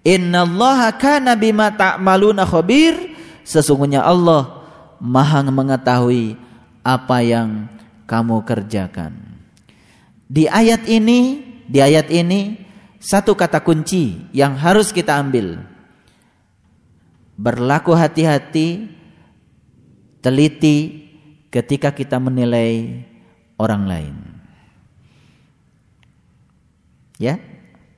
[0.00, 3.16] Innallaha kana bima ta'maluna khabir.
[3.44, 4.64] Sesungguhnya Allah
[4.98, 6.34] maha mengetahui
[6.80, 7.68] apa yang
[8.08, 9.12] kamu kerjakan.
[10.26, 12.58] Di ayat ini, di ayat ini
[12.98, 15.62] satu kata kunci yang harus kita ambil.
[17.36, 18.88] Berlaku hati-hati
[20.24, 21.05] teliti
[21.50, 23.02] ketika kita menilai
[23.56, 24.16] orang lain.
[27.16, 27.40] Ya.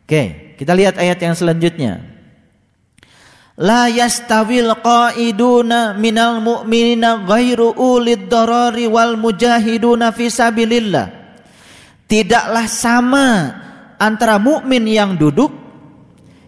[0.09, 2.01] Oke, kita lihat ayat yang selanjutnya.
[3.59, 11.07] La yastawil qaiduna minal mu'minina ghairu ulid darari wal mujahiduna fi sabilillah.
[12.09, 13.29] Tidaklah sama
[13.99, 15.51] antara mukmin yang duduk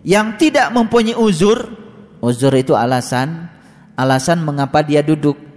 [0.07, 1.83] yang tidak mempunyai uzur.
[2.23, 3.51] Uzur itu alasan,
[3.99, 5.50] alasan mengapa dia duduk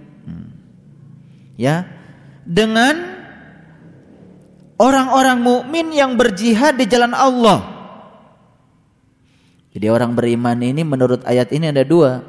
[1.54, 1.86] ya
[2.44, 2.94] dengan
[4.78, 7.72] orang-orang mukmin yang berjihad di jalan Allah.
[9.74, 12.22] Jadi orang beriman ini menurut ayat ini ada dua.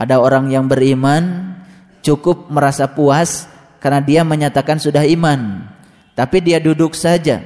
[0.00, 1.52] Ada orang yang beriman
[2.00, 3.50] cukup merasa puas
[3.82, 5.66] karena dia menyatakan sudah iman.
[6.14, 7.42] Tapi dia duduk saja.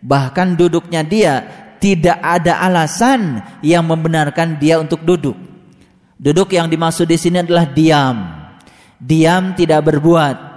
[0.00, 1.34] Bahkan duduknya dia
[1.76, 5.36] tidak ada alasan yang membenarkan dia untuk duduk.
[6.16, 8.43] Duduk yang dimaksud di sini adalah diam
[9.04, 10.56] diam tidak berbuat.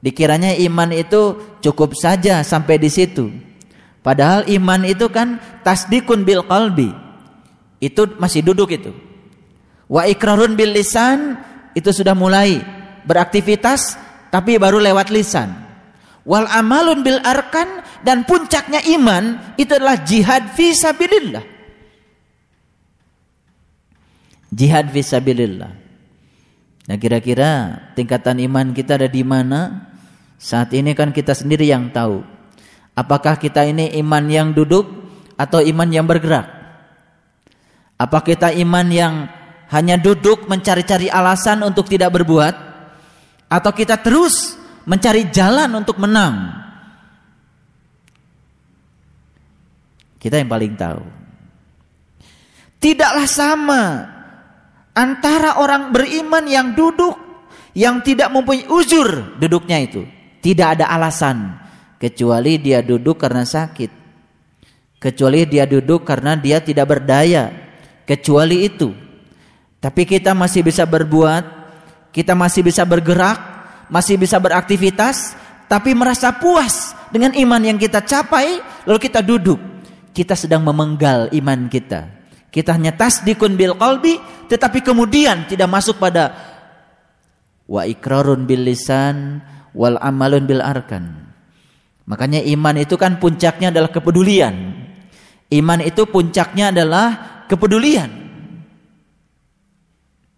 [0.00, 3.28] Dikiranya iman itu cukup saja sampai di situ.
[4.00, 6.94] Padahal iman itu kan tasdikun bil qalbi.
[7.82, 8.94] Itu masih duduk itu.
[9.90, 11.36] Wa ikrarun bil lisan
[11.76, 12.62] itu sudah mulai
[13.04, 13.98] beraktivitas
[14.32, 15.52] tapi baru lewat lisan.
[16.26, 21.44] Wal amalun bil arkan dan puncaknya iman itu adalah jihad fi sabilillah.
[24.50, 25.85] Jihad fi sabilillah.
[26.86, 29.90] Nah kira-kira tingkatan iman kita ada di mana?
[30.38, 32.22] Saat ini kan kita sendiri yang tahu.
[32.94, 34.86] Apakah kita ini iman yang duduk
[35.34, 36.46] atau iman yang bergerak?
[37.98, 39.14] Apa kita iman yang
[39.72, 42.54] hanya duduk mencari-cari alasan untuk tidak berbuat?
[43.50, 44.54] Atau kita terus
[44.86, 46.54] mencari jalan untuk menang?
[50.22, 51.02] Kita yang paling tahu.
[52.78, 53.82] Tidaklah sama
[54.96, 57.14] antara orang beriman yang duduk
[57.76, 60.02] yang tidak mempunyai uzur duduknya itu.
[60.40, 61.60] Tidak ada alasan
[62.00, 63.92] kecuali dia duduk karena sakit.
[64.96, 67.52] Kecuali dia duduk karena dia tidak berdaya.
[68.08, 68.88] Kecuali itu.
[69.76, 71.44] Tapi kita masih bisa berbuat,
[72.16, 73.36] kita masih bisa bergerak,
[73.92, 75.36] masih bisa beraktivitas,
[75.68, 79.60] tapi merasa puas dengan iman yang kita capai, lalu kita duduk.
[80.16, 82.15] Kita sedang memenggal iman kita.
[82.50, 84.16] Kita hanya tasdikun bil qalbi
[84.48, 86.32] tetapi kemudian tidak masuk pada
[87.66, 89.42] wa ikrarun bil lisan
[89.76, 91.26] wal amalun bil arkan.
[92.06, 94.54] Makanya iman itu kan puncaknya adalah kepedulian.
[95.50, 97.06] Iman itu puncaknya adalah
[97.50, 98.10] kepedulian.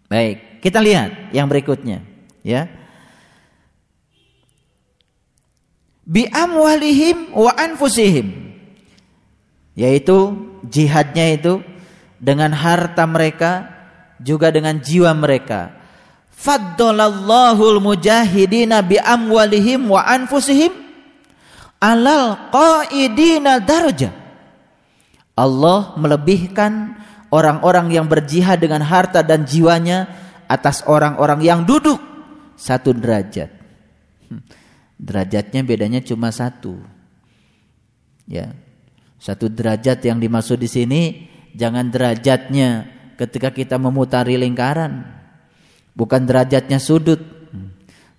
[0.09, 2.01] Baik, kita lihat yang berikutnya,
[2.41, 2.65] ya.
[6.01, 8.57] Bi amwalihim wa anfusihim.
[9.77, 10.33] Yaitu
[10.65, 11.61] jihadnya itu
[12.19, 13.65] dengan harta mereka
[14.19, 15.73] juga dengan jiwa mereka.
[16.35, 20.71] Faddalallahu mujahidina bi amwalihim wa anfusihim
[21.79, 24.11] alal qaidina darja.
[25.39, 26.99] Allah melebihkan
[27.31, 30.11] orang-orang yang berjihad dengan harta dan jiwanya
[30.51, 31.99] atas orang-orang yang duduk
[32.59, 33.47] satu derajat.
[34.27, 34.43] Hmm.
[34.99, 36.75] Derajatnya bedanya cuma satu.
[38.27, 38.51] Ya.
[39.19, 41.01] Satu derajat yang dimaksud di sini
[41.55, 42.85] Jangan derajatnya
[43.19, 45.03] ketika kita memutari lingkaran.
[45.97, 47.19] Bukan derajatnya sudut.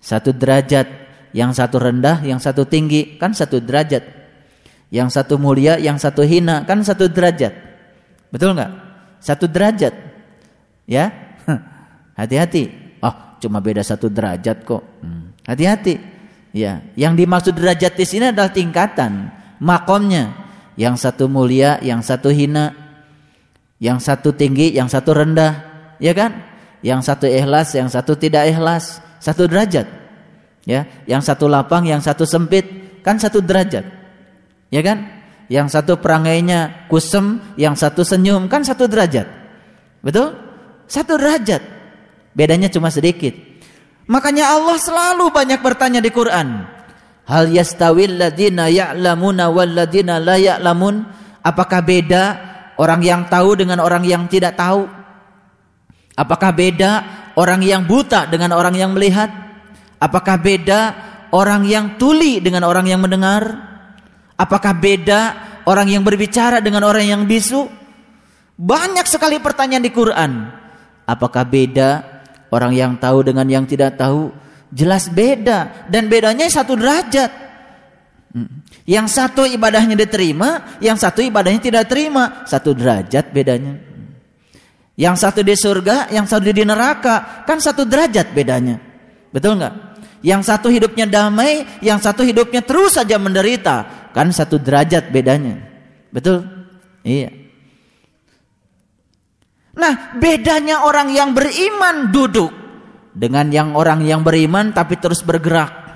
[0.00, 0.88] Satu derajat,
[1.36, 4.02] yang satu rendah, yang satu tinggi, kan satu derajat.
[4.90, 7.52] Yang satu mulia, yang satu hina, kan satu derajat.
[8.32, 8.72] Betul nggak?
[9.22, 9.94] Satu derajat.
[10.88, 11.37] Ya,
[12.18, 12.96] hati-hati.
[13.04, 14.83] Oh, cuma beda satu derajat kok.
[15.04, 15.37] Hmm.
[15.44, 16.00] Hati-hati.
[16.50, 19.31] Ya, yang dimaksud derajat di sini adalah tingkatan,
[19.62, 20.35] makomnya.
[20.74, 22.72] Yang satu mulia, yang satu hina,
[23.81, 25.52] yang satu tinggi, yang satu rendah,
[25.96, 26.37] ya kan?
[26.85, 29.88] Yang satu ikhlas, yang satu tidak ikhlas, satu derajat.
[30.68, 33.88] Ya, yang satu lapang, yang satu sempit, kan satu derajat.
[34.68, 35.08] Ya kan?
[35.48, 39.26] Yang satu perangainya kusem, yang satu senyum, kan satu derajat.
[40.04, 40.37] Betul?
[40.85, 41.64] Satu derajat.
[42.37, 43.33] Bedanya cuma sedikit.
[44.06, 46.68] Makanya Allah selalu banyak bertanya di Quran.
[47.26, 51.02] Hal yastawil ladina ya'lamuna wal ladina la ya'lamun?
[51.40, 52.50] Apakah beda
[52.81, 54.88] Orang yang tahu dengan orang yang tidak tahu.
[56.16, 56.92] Apakah beda
[57.37, 59.28] orang yang buta dengan orang yang melihat?
[60.00, 60.81] Apakah beda
[61.28, 63.44] orang yang tuli dengan orang yang mendengar?
[64.40, 65.20] Apakah beda
[65.68, 67.68] orang yang berbicara dengan orang yang bisu?
[68.56, 70.48] Banyak sekali pertanyaan di Quran.
[71.04, 72.00] Apakah beda
[72.48, 74.33] orang yang tahu dengan yang tidak tahu?
[74.72, 77.50] Jelas beda dan bedanya satu derajat.
[78.87, 82.46] Yang satu ibadahnya diterima, yang satu ibadahnya tidak terima.
[82.46, 83.74] Satu derajat bedanya.
[84.94, 88.78] Yang satu di surga, yang satu di neraka, kan satu derajat bedanya.
[89.35, 89.74] Betul nggak?
[90.20, 95.56] Yang satu hidupnya damai, yang satu hidupnya terus saja menderita, kan satu derajat bedanya.
[96.12, 96.44] Betul?
[97.00, 97.33] Iya.
[99.81, 102.52] Nah, bedanya orang yang beriman duduk
[103.16, 105.89] dengan yang orang yang beriman tapi terus bergerak.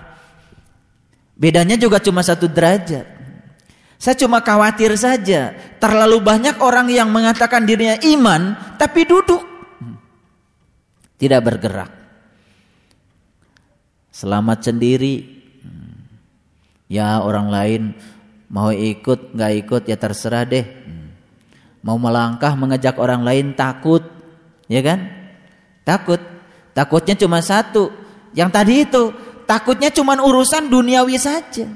[1.35, 3.07] Bedanya juga cuma satu derajat.
[3.99, 9.43] Saya cuma khawatir saja, terlalu banyak orang yang mengatakan dirinya iman tapi duduk.
[11.19, 11.91] Tidak bergerak.
[14.15, 15.43] Selamat sendiri.
[16.87, 17.83] Ya orang lain
[18.53, 20.67] mau ikut nggak ikut ya terserah deh.
[21.85, 24.05] Mau melangkah mengajak orang lain takut,
[24.71, 25.05] ya kan?
[25.85, 26.21] Takut.
[26.73, 27.93] Takutnya cuma satu.
[28.33, 29.03] Yang tadi itu,
[29.45, 31.69] takutnya cuma urusan duniawi saja.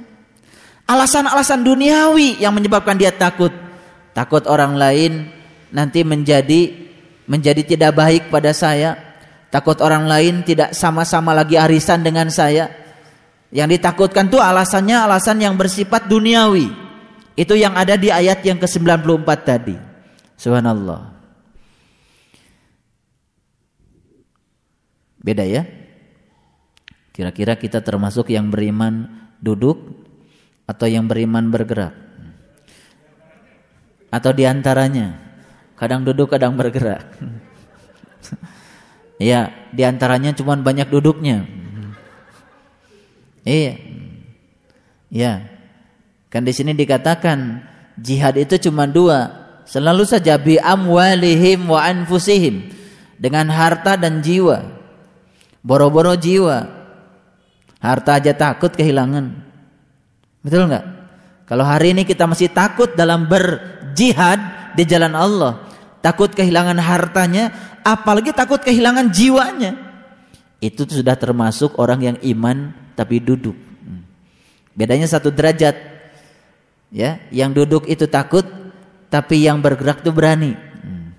[0.88, 3.52] Alasan-alasan duniawi yang menyebabkan dia takut.
[4.16, 5.28] Takut orang lain
[5.68, 6.72] nanti menjadi
[7.28, 8.96] menjadi tidak baik pada saya.
[9.52, 12.72] Takut orang lain tidak sama-sama lagi arisan dengan saya.
[13.52, 16.72] Yang ditakutkan tuh alasannya alasan yang bersifat duniawi.
[17.38, 19.76] Itu yang ada di ayat yang ke-94 tadi.
[20.40, 21.14] Subhanallah.
[25.22, 25.77] Beda ya?
[27.18, 29.10] Kira-kira kita termasuk yang beriman
[29.42, 29.82] duduk
[30.70, 31.90] atau yang beriman bergerak?
[34.14, 35.18] Atau di antaranya?
[35.74, 37.02] Kadang duduk, kadang bergerak.
[39.18, 41.42] ya, di antaranya cuma banyak duduknya.
[43.42, 43.74] Iya.
[45.10, 45.42] Ya.
[46.30, 47.66] Kan di sini dikatakan
[47.98, 52.72] jihad itu cuma dua, Selalu saja bi amwalihim wa anfusihim
[53.20, 54.64] dengan harta dan jiwa.
[55.60, 56.77] Boro-boro jiwa.
[57.78, 59.30] Harta aja takut kehilangan.
[60.42, 60.86] Betul nggak?
[61.46, 64.38] Kalau hari ini kita masih takut dalam berjihad
[64.76, 65.64] di jalan Allah,
[66.04, 67.54] takut kehilangan hartanya,
[67.86, 69.78] apalagi takut kehilangan jiwanya.
[70.58, 73.68] Itu sudah termasuk orang yang iman tapi duduk.
[74.78, 75.74] Bedanya satu derajat.
[76.88, 78.46] Ya, yang duduk itu takut,
[79.12, 80.56] tapi yang bergerak itu berani.
[80.56, 81.12] Hmm.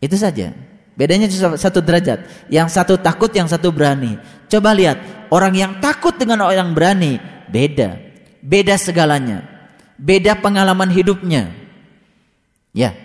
[0.00, 0.54] Itu saja.
[0.96, 1.28] Bedanya
[1.60, 2.48] satu derajat.
[2.48, 4.16] Yang satu takut, yang satu berani.
[4.48, 7.20] Coba lihat, orang yang takut dengan orang yang berani
[7.52, 8.00] beda.
[8.40, 9.44] Beda segalanya.
[10.00, 11.52] Beda pengalaman hidupnya.
[12.72, 12.96] Ya,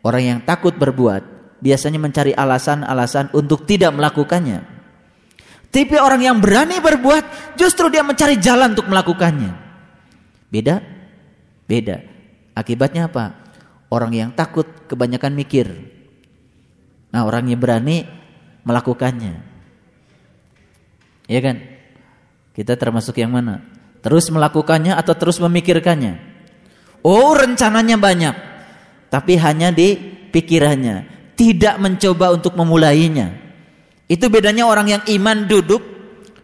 [0.00, 1.24] orang yang takut berbuat
[1.60, 4.64] biasanya mencari alasan-alasan untuk tidak melakukannya.
[5.72, 9.52] Tapi orang yang berani berbuat justru dia mencari jalan untuk melakukannya.
[10.52, 10.78] Beda?
[11.66, 12.04] Beda.
[12.54, 13.34] Akibatnya apa?
[13.90, 15.93] Orang yang takut kebanyakan mikir.
[17.14, 18.02] Nah, orang yang berani
[18.66, 19.34] melakukannya.
[21.30, 21.56] Iya kan?
[22.58, 23.62] Kita termasuk yang mana?
[24.02, 26.18] Terus melakukannya atau terus memikirkannya?
[27.06, 28.34] Oh, rencananya banyak.
[29.14, 29.94] Tapi hanya di
[30.34, 33.30] pikirannya, tidak mencoba untuk memulainya.
[34.10, 35.82] Itu bedanya orang yang iman duduk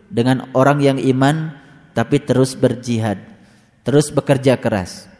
[0.06, 1.50] dengan orang yang iman
[1.92, 3.18] tapi terus berjihad,
[3.82, 5.10] terus bekerja keras.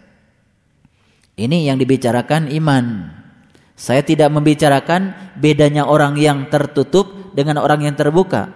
[1.35, 2.85] Ini yang dibicarakan iman.
[3.81, 8.53] Saya tidak membicarakan bedanya orang yang tertutup dengan orang yang terbuka.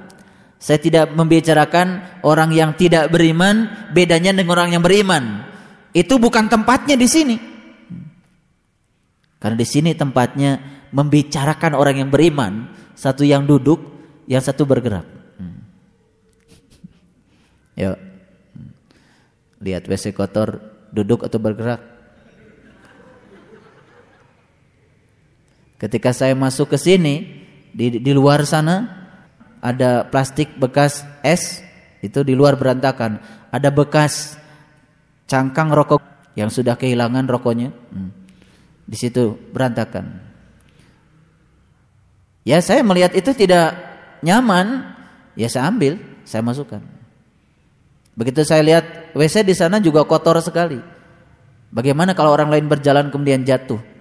[0.60, 5.48] Saya tidak membicarakan orang yang tidak beriman bedanya dengan orang yang beriman.
[5.96, 7.36] Itu bukan tempatnya di sini.
[9.40, 10.60] Karena di sini tempatnya
[10.92, 13.80] membicarakan orang yang beriman, satu yang duduk,
[14.28, 15.08] yang satu bergerak.
[15.40, 15.60] Hmm.
[17.80, 17.96] Yuk.
[19.64, 20.60] Lihat WC kotor,
[20.92, 21.93] duduk atau bergerak?
[25.78, 27.44] Ketika saya masuk ke sini
[27.74, 29.06] di, di luar sana
[29.64, 31.64] ada plastik bekas es
[32.04, 33.16] itu di luar berantakan.
[33.48, 34.36] Ada bekas
[35.24, 36.04] cangkang rokok
[36.36, 37.72] yang sudah kehilangan rokoknya.
[37.72, 38.12] Hmm.
[38.84, 40.20] Di situ berantakan.
[42.44, 43.72] Ya saya melihat itu tidak
[44.20, 44.84] nyaman,
[45.32, 45.96] ya saya ambil,
[46.28, 46.84] saya masukkan.
[48.12, 50.76] Begitu saya lihat WC di sana juga kotor sekali.
[51.72, 53.93] Bagaimana kalau orang lain berjalan kemudian jatuh?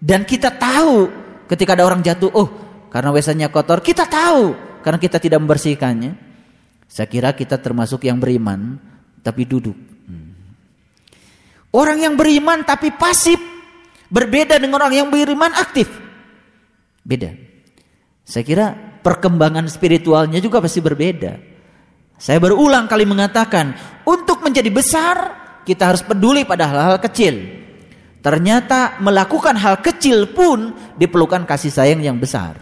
[0.00, 1.12] Dan kita tahu
[1.44, 2.48] ketika ada orang jatuh, oh
[2.88, 6.16] karena wesanya kotor, kita tahu karena kita tidak membersihkannya.
[6.90, 8.80] Saya kira kita termasuk yang beriman
[9.20, 9.76] tapi duduk.
[11.70, 13.38] Orang yang beriman tapi pasif
[14.10, 15.86] berbeda dengan orang yang beriman aktif.
[17.06, 17.30] Beda.
[18.26, 18.66] Saya kira
[19.06, 21.38] perkembangan spiritualnya juga pasti berbeda.
[22.20, 23.72] Saya berulang kali mengatakan,
[24.04, 25.16] untuk menjadi besar
[25.64, 27.38] kita harus peduli pada hal-hal kecil.
[28.20, 32.60] Ternyata melakukan hal kecil pun diperlukan kasih sayang yang besar.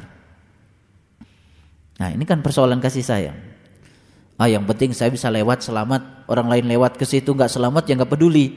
[1.99, 3.39] Nah, ini kan persoalan kasih sayang.
[4.39, 7.99] Ah, yang penting saya bisa lewat selamat, orang lain lewat ke situ nggak selamat ya
[7.99, 8.55] nggak peduli.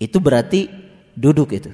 [0.00, 0.64] Itu berarti
[1.12, 1.68] duduk itu.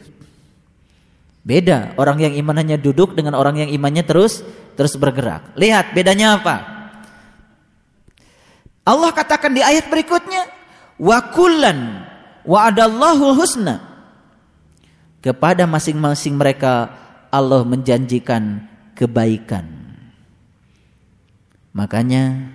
[1.47, 4.43] Beda orang yang imannya duduk dengan orang yang imannya terus
[4.75, 5.55] terus bergerak.
[5.55, 6.57] Lihat bedanya apa?
[8.83, 10.47] Allah katakan di ayat berikutnya,
[10.99, 12.06] wa kullan
[12.47, 13.83] wa'adallahu husna.
[15.21, 16.95] Kepada masing-masing mereka
[17.35, 18.63] Allah menjanjikan
[18.95, 19.67] kebaikan.
[21.75, 22.55] Makanya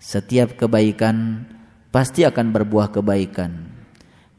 [0.00, 1.46] setiap kebaikan
[1.92, 3.76] pasti akan berbuah kebaikan.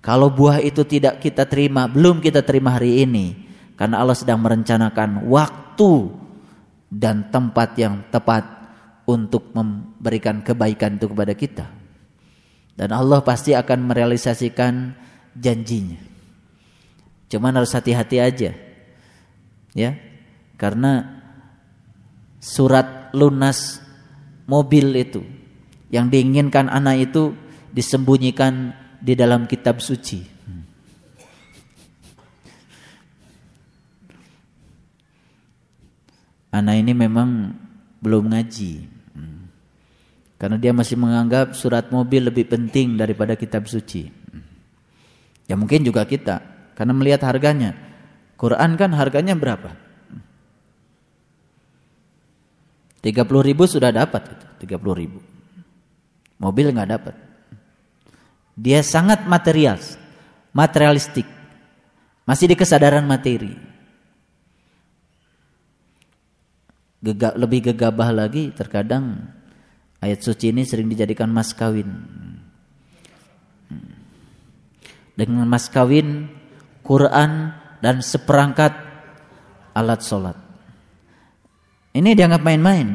[0.02, 3.36] Kalau buah itu tidak kita terima, belum kita terima hari ini,
[3.78, 5.92] karena Allah sedang merencanakan waktu
[6.90, 8.44] dan tempat yang tepat
[9.08, 11.77] untuk memberikan kebaikan itu kepada kita.
[12.78, 14.94] Dan Allah pasti akan merealisasikan
[15.34, 15.98] janjinya.
[17.28, 18.54] Cuman harus hati-hati aja.
[19.74, 19.98] Ya.
[20.62, 21.22] Karena
[22.38, 23.82] surat lunas
[24.46, 25.26] mobil itu
[25.90, 27.34] yang diinginkan anak itu
[27.74, 30.38] disembunyikan di dalam kitab suci.
[36.58, 37.54] anak ini memang
[38.02, 38.97] belum ngaji.
[40.38, 44.06] Karena dia masih menganggap surat mobil lebih penting daripada kitab suci.
[45.50, 46.46] Ya mungkin juga kita,
[46.78, 47.74] karena melihat harganya.
[48.38, 49.74] Quran kan harganya berapa?
[53.02, 53.48] 30 hmm.
[53.50, 54.30] ribu sudah dapat,
[54.62, 55.20] 30 ribu.
[56.38, 57.16] Mobil nggak dapat.
[58.54, 59.82] Dia sangat material,
[60.54, 61.26] materialistik,
[62.30, 63.58] masih di kesadaran materi.
[67.08, 69.37] Lebih gegabah lagi terkadang
[70.04, 71.90] ayat suci ini sering dijadikan mas kawin.
[75.18, 76.30] Dengan mas kawin
[76.86, 78.74] Quran dan seperangkat
[79.74, 80.38] alat sholat.
[81.94, 82.88] Ini dianggap main-main.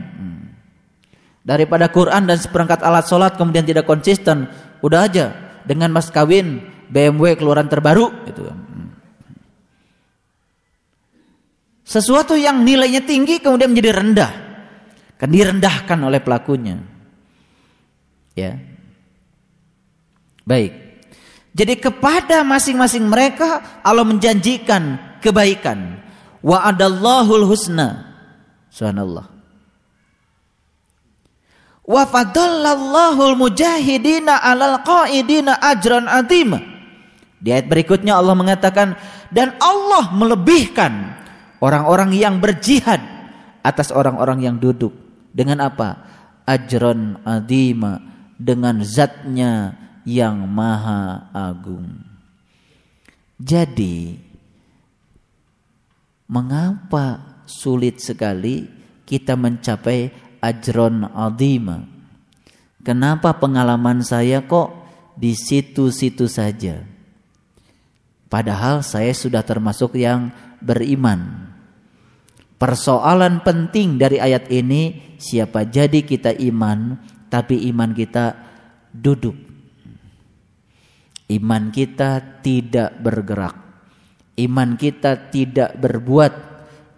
[1.42, 4.46] Daripada Quran dan seperangkat alat sholat kemudian tidak konsisten,
[4.78, 5.26] udah aja
[5.66, 8.46] dengan mas kawin BMW keluaran terbaru gitu.
[11.82, 14.32] Sesuatu yang nilainya tinggi kemudian menjadi rendah.
[15.18, 16.91] Kan direndahkan oleh pelakunya.
[18.32, 18.56] Ya.
[20.42, 20.72] Baik.
[21.52, 26.00] Jadi kepada masing-masing mereka Allah menjanjikan kebaikan.
[26.40, 28.08] Wa adallahul husna.
[28.72, 29.28] Subhanallah.
[31.84, 36.58] Wa fadallallahul mujahidina alal qaidina ajran azima.
[37.42, 38.94] Di ayat berikutnya Allah mengatakan
[39.28, 41.18] dan Allah melebihkan
[41.58, 43.02] orang-orang yang berjihad
[43.66, 44.94] atas orang-orang yang duduk
[45.34, 46.06] dengan apa
[46.46, 48.11] ajron adima
[48.42, 52.02] dengan zatnya yang maha agung.
[53.38, 54.18] Jadi
[56.26, 58.66] mengapa sulit sekali
[59.06, 60.10] kita mencapai
[60.42, 61.86] ajron adima
[62.82, 64.74] kenapa pengalaman saya kok
[65.14, 66.82] di situ-situ saja?
[68.26, 71.50] Padahal saya sudah termasuk yang beriman.
[72.58, 76.94] Persoalan penting dari ayat ini siapa jadi kita iman
[77.32, 78.36] tapi iman kita
[78.92, 79.32] duduk.
[81.32, 83.56] Iman kita tidak bergerak.
[84.36, 86.32] Iman kita tidak berbuat.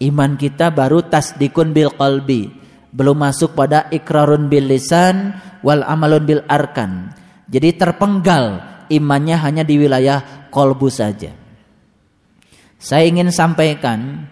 [0.02, 2.50] Iman kita baru tasdikun bil qalbi.
[2.90, 7.14] Belum masuk pada ikrarun bil lisan wal amalun bil arkan.
[7.46, 8.58] Jadi terpenggal
[8.90, 11.30] imannya hanya di wilayah kolbu saja.
[12.82, 14.26] Saya ingin sampaikan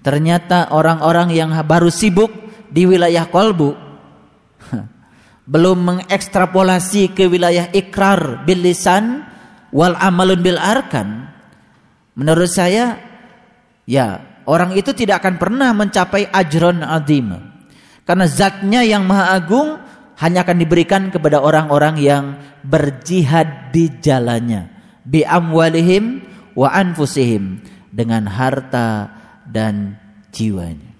[0.00, 2.32] Ternyata orang-orang yang baru sibuk
[2.72, 3.89] di wilayah kolbu
[5.48, 9.24] belum mengekstrapolasi ke wilayah ikrar bil lisan
[9.72, 11.30] wal amalun bil arkan.
[12.18, 12.98] Menurut saya
[13.86, 17.32] ya orang itu tidak akan pernah mencapai ajron azim.
[18.04, 19.78] Karena zatnya yang maha agung
[20.18, 22.24] hanya akan diberikan kepada orang-orang yang
[22.66, 26.20] berjihad di jalannya bi amwalihim
[26.52, 29.10] wa anfusihim dengan harta
[29.48, 29.96] dan
[30.30, 30.90] jiwanya.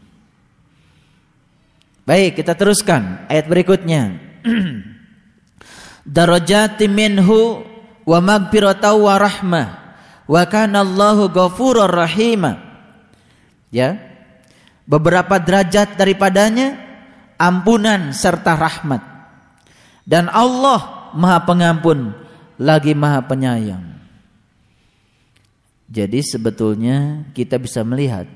[2.09, 4.30] Baik, kita teruskan ayat berikutnya.
[6.17, 7.63] Darajati minhu
[8.09, 9.67] wa magfiratau wa rahmah
[10.31, 12.59] wa kana Allahu ghafurur rahima.
[13.75, 13.99] Ya.
[14.91, 16.75] Beberapa derajat daripadanya
[17.39, 19.03] ampunan serta rahmat.
[20.03, 22.11] Dan Allah Maha Pengampun
[22.59, 23.87] lagi Maha Penyayang.
[25.91, 28.27] Jadi sebetulnya kita bisa melihat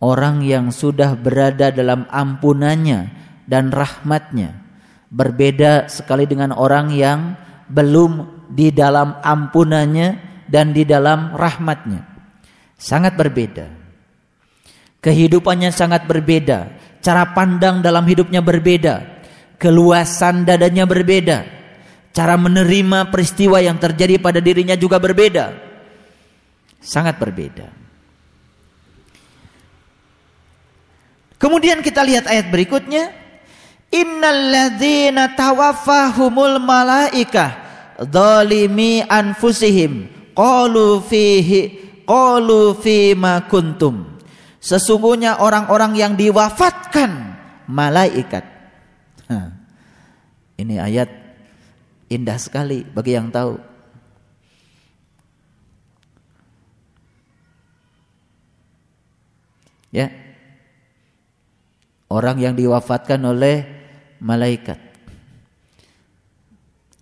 [0.00, 3.08] orang yang sudah berada dalam ampunannya
[3.48, 4.67] dan rahmatnya
[5.08, 7.36] berbeda sekali dengan orang yang
[7.68, 10.08] belum di dalam ampunannya
[10.48, 12.04] dan di dalam rahmatnya.
[12.78, 13.68] Sangat berbeda.
[14.98, 16.72] Kehidupannya sangat berbeda.
[17.04, 19.20] Cara pandang dalam hidupnya berbeda.
[19.58, 21.44] Keluasan dadanya berbeda.
[22.14, 25.54] Cara menerima peristiwa yang terjadi pada dirinya juga berbeda.
[26.78, 27.68] Sangat berbeda.
[31.38, 33.14] Kemudian kita lihat ayat berikutnya
[33.88, 37.56] Innalladzina tawaffahumul malaikah
[37.96, 41.60] zalimi anfusihim qalu fihi
[42.04, 42.76] qalu
[43.16, 44.20] ma kuntum.
[44.60, 48.44] Sesungguhnya orang-orang yang diwafatkan malaikat.
[50.58, 51.08] Ini ayat
[52.10, 53.56] indah sekali bagi yang tahu.
[59.94, 60.12] Ya.
[62.12, 63.77] Orang yang diwafatkan oleh
[64.22, 64.78] malaikat.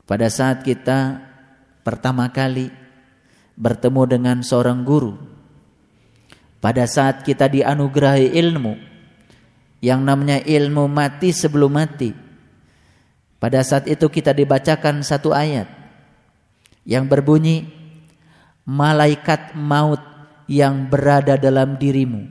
[0.06, 1.18] Pada saat kita
[1.82, 2.70] pertama kali
[3.58, 5.18] bertemu dengan seorang guru,
[6.62, 8.74] pada saat kita dianugerahi ilmu
[9.82, 12.14] yang namanya ilmu mati sebelum mati,
[13.42, 15.66] pada saat itu kita dibacakan satu ayat
[16.86, 17.66] yang berbunyi,
[18.62, 20.00] malaikat maut
[20.46, 22.30] yang berada dalam dirimu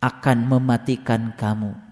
[0.00, 1.91] akan mematikan kamu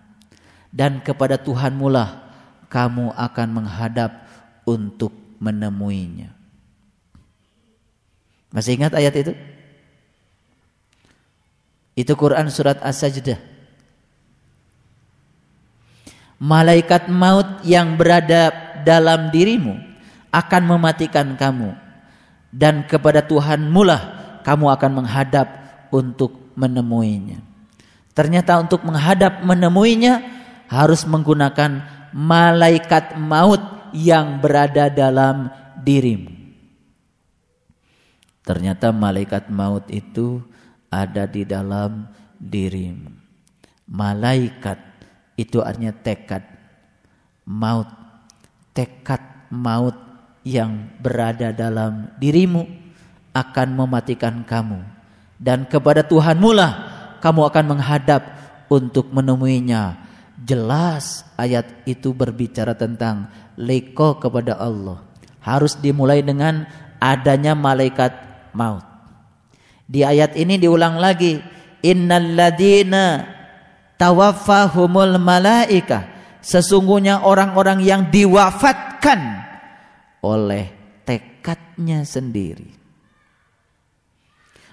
[0.71, 2.31] dan kepada Tuhanmu lah
[2.71, 4.27] kamu akan menghadap
[4.63, 5.11] untuk
[5.43, 6.31] menemuinya.
[8.55, 9.33] Masih ingat ayat itu?
[11.99, 13.39] Itu Quran surat As-Sajdah.
[16.41, 18.49] Malaikat maut yang berada
[18.81, 19.77] dalam dirimu
[20.33, 21.77] akan mematikan kamu
[22.49, 24.03] dan kepada Tuhanmu lah
[24.41, 25.47] kamu akan menghadap
[25.93, 27.45] untuk menemuinya.
[28.17, 30.40] Ternyata untuk menghadap menemuinya
[30.71, 31.83] harus menggunakan
[32.15, 33.59] malaikat maut
[33.91, 35.51] yang berada dalam
[35.83, 36.31] dirimu.
[38.47, 40.39] Ternyata malaikat maut itu
[40.91, 42.07] ada di dalam
[42.39, 43.11] dirimu.
[43.91, 44.79] Malaikat
[45.35, 46.47] itu artinya tekad
[47.51, 47.91] maut.
[48.71, 49.99] Tekad maut
[50.47, 52.63] yang berada dalam dirimu
[53.35, 54.79] akan mematikan kamu.
[55.35, 56.73] Dan kepada Tuhanmu lah
[57.19, 58.23] kamu akan menghadap
[58.71, 60.10] untuk menemuinya
[60.41, 63.29] Jelas ayat itu berbicara tentang
[63.61, 65.05] leko kepada Allah.
[65.45, 66.65] Harus dimulai dengan
[66.97, 68.17] adanya malaikat
[68.57, 68.81] maut.
[69.85, 71.37] Di ayat ini diulang lagi,
[71.85, 73.29] innalladzina
[74.01, 76.09] tawaffahumul malaika.
[76.41, 79.45] Sesungguhnya orang-orang yang diwafatkan
[80.25, 80.73] oleh
[81.05, 82.81] tekadnya sendiri.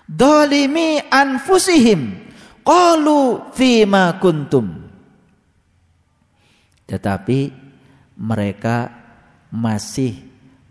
[0.08, 2.32] Dolimi anfusihim
[2.64, 4.87] qalu fima kuntum
[6.88, 7.52] tetapi
[8.18, 8.90] mereka
[9.54, 10.18] masih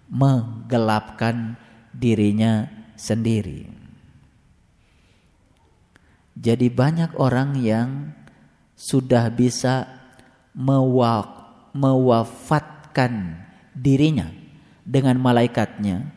[0.09, 1.55] menggelapkan
[1.93, 3.71] dirinya sendiri.
[6.37, 8.13] Jadi banyak orang yang
[8.77, 9.89] sudah bisa
[11.73, 13.41] mewafatkan
[13.73, 14.29] dirinya
[14.85, 16.13] dengan malaikatnya,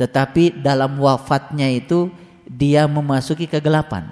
[0.00, 2.08] tetapi dalam wafatnya itu
[2.48, 4.08] dia memasuki kegelapan.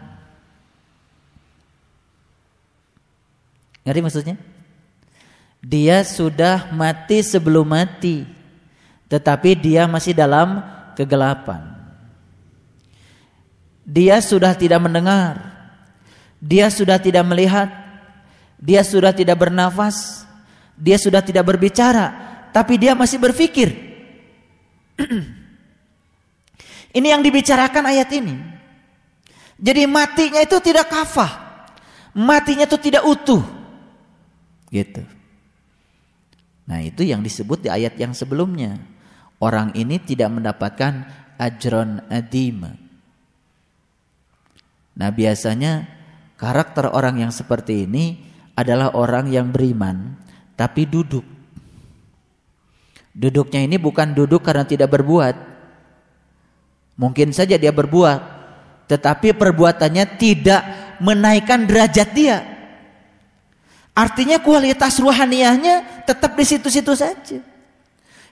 [3.81, 4.37] Ngerti maksudnya?
[5.61, 8.25] Dia sudah mati sebelum mati,
[9.13, 10.65] tetapi dia masih dalam
[10.97, 11.61] kegelapan.
[13.85, 15.37] Dia sudah tidak mendengar,
[16.41, 17.69] dia sudah tidak melihat,
[18.57, 20.25] dia sudah tidak bernafas,
[20.81, 22.09] dia sudah tidak berbicara,
[22.57, 23.69] tapi dia masih berpikir.
[26.97, 28.37] ini yang dibicarakan ayat ini.
[29.61, 31.69] Jadi matinya itu tidak kafah.
[32.17, 33.45] Matinya itu tidak utuh.
[34.73, 35.20] Gitu.
[36.71, 38.79] Nah itu yang disebut di ayat yang sebelumnya.
[39.43, 41.03] Orang ini tidak mendapatkan
[41.35, 42.63] ajron adim.
[44.95, 45.91] Nah biasanya
[46.39, 48.23] karakter orang yang seperti ini
[48.55, 50.15] adalah orang yang beriman
[50.55, 51.27] tapi duduk.
[53.11, 55.35] Duduknya ini bukan duduk karena tidak berbuat.
[57.01, 58.21] Mungkin saja dia berbuat,
[58.87, 60.63] tetapi perbuatannya tidak
[61.01, 62.60] menaikkan derajat dia.
[63.95, 67.39] Artinya kualitas ruhaniahnya tetap di situ-situ saja.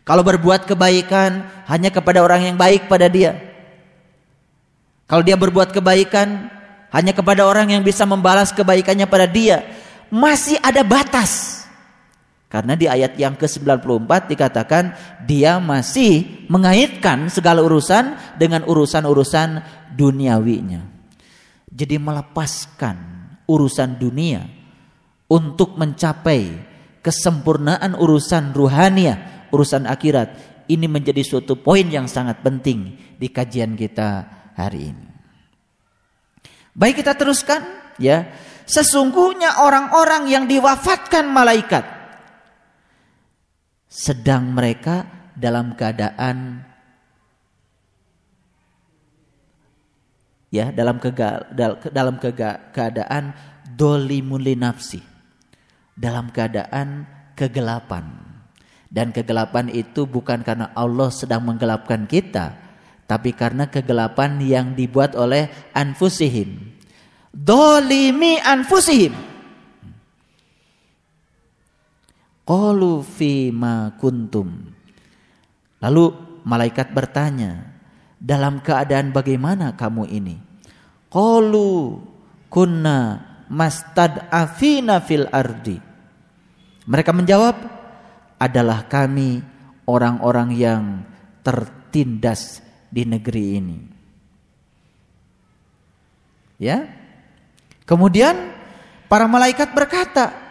[0.07, 3.37] Kalau berbuat kebaikan hanya kepada orang yang baik pada dia.
[5.05, 6.49] Kalau dia berbuat kebaikan
[6.89, 9.69] hanya kepada orang yang bisa membalas kebaikannya pada dia,
[10.09, 11.65] masih ada batas.
[12.49, 14.97] Karena di ayat yang ke-94 dikatakan
[15.29, 19.61] dia masih mengaitkan segala urusan dengan urusan-urusan
[19.93, 20.81] duniawinya.
[21.69, 22.97] Jadi melepaskan
[23.45, 24.58] urusan dunia
[25.29, 26.57] untuk mencapai
[27.05, 30.61] kesempurnaan urusan ruhania, urusan akhirat.
[30.69, 35.07] Ini menjadi suatu poin yang sangat penting di kajian kita hari ini.
[36.77, 37.65] Baik kita teruskan
[37.97, 38.29] ya.
[38.69, 41.89] Sesungguhnya orang-orang yang diwafatkan malaikat
[43.89, 46.69] sedang mereka dalam keadaan
[50.53, 51.49] ya dalam kega,
[51.89, 53.33] dalam kega, keadaan
[53.73, 55.01] dolimun nafsi
[55.99, 57.03] dalam keadaan
[57.35, 58.07] kegelapan
[58.87, 62.55] dan kegelapan itu bukan karena Allah sedang menggelapkan kita
[63.11, 66.79] tapi karena kegelapan yang dibuat oleh anfusihim
[67.35, 69.29] dolimi anfusihim
[72.49, 73.05] Qalu
[73.53, 74.49] ma kuntum.
[75.85, 76.05] Lalu
[76.49, 77.77] malaikat bertanya,
[78.17, 80.41] dalam keadaan bagaimana kamu ini?
[81.13, 82.01] Qalu
[82.49, 83.21] kunna
[83.53, 85.77] mastad'afina fil ardi.
[86.89, 87.57] Mereka menjawab,
[88.41, 89.45] adalah kami
[89.85, 90.83] orang-orang yang
[91.45, 93.79] tertindas di negeri ini.
[96.57, 96.89] Ya.
[97.85, 98.55] Kemudian
[99.07, 100.49] para malaikat berkata,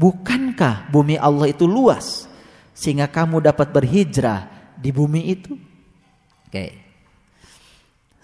[0.00, 2.24] Bukankah bumi Allah itu luas
[2.72, 4.48] sehingga kamu dapat berhijrah
[4.80, 5.52] di bumi itu?
[6.48, 6.80] Oke.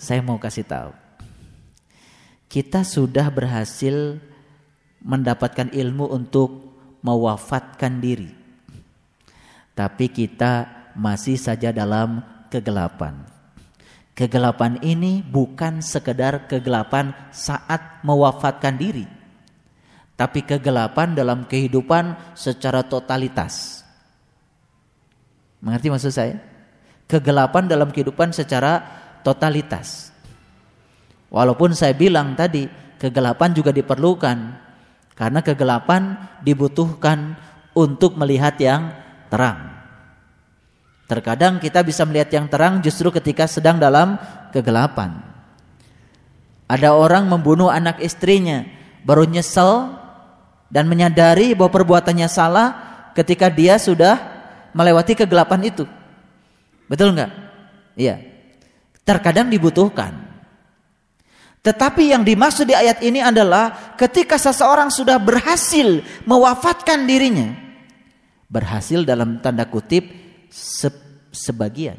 [0.01, 0.97] Saya mau kasih tahu.
[2.49, 4.17] Kita sudah berhasil
[5.05, 6.76] mendapatkan ilmu untuk
[7.07, 8.35] mewafatkan diri.
[9.79, 10.67] Tapi kita
[10.99, 13.23] masih saja dalam kegelapan.
[14.17, 19.07] Kegelapan ini bukan sekedar kegelapan saat mewafatkan diri
[20.17, 23.85] tapi kegelapan dalam kehidupan secara totalitas.
[25.61, 26.41] Mengerti maksud saya?
[27.05, 28.81] Kegelapan dalam kehidupan secara
[29.21, 30.11] totalitas.
[31.29, 32.65] Walaupun saya bilang tadi
[32.97, 34.66] kegelapan juga diperlukan
[35.17, 37.35] karena kegelapan dibutuhkan
[37.73, 38.93] untuk melihat yang
[39.33, 39.73] terang.
[41.09, 44.21] Terkadang kita bisa melihat yang terang justru ketika sedang dalam
[44.53, 45.23] kegelapan.
[46.67, 48.67] Ada orang membunuh anak istrinya,
[49.07, 49.95] baru nyesel
[50.67, 52.69] dan menyadari bahwa perbuatannya salah
[53.15, 54.19] ketika dia sudah
[54.75, 55.87] melewati kegelapan itu.
[56.91, 57.31] Betul enggak?
[57.95, 58.19] Iya.
[59.07, 60.26] Terkadang dibutuhkan.
[61.67, 67.59] Tetapi yang dimaksud di ayat ini adalah ketika seseorang sudah berhasil mewafatkan dirinya.
[68.47, 70.07] Berhasil dalam tanda kutip
[70.47, 70.87] se
[71.35, 71.99] sebagian.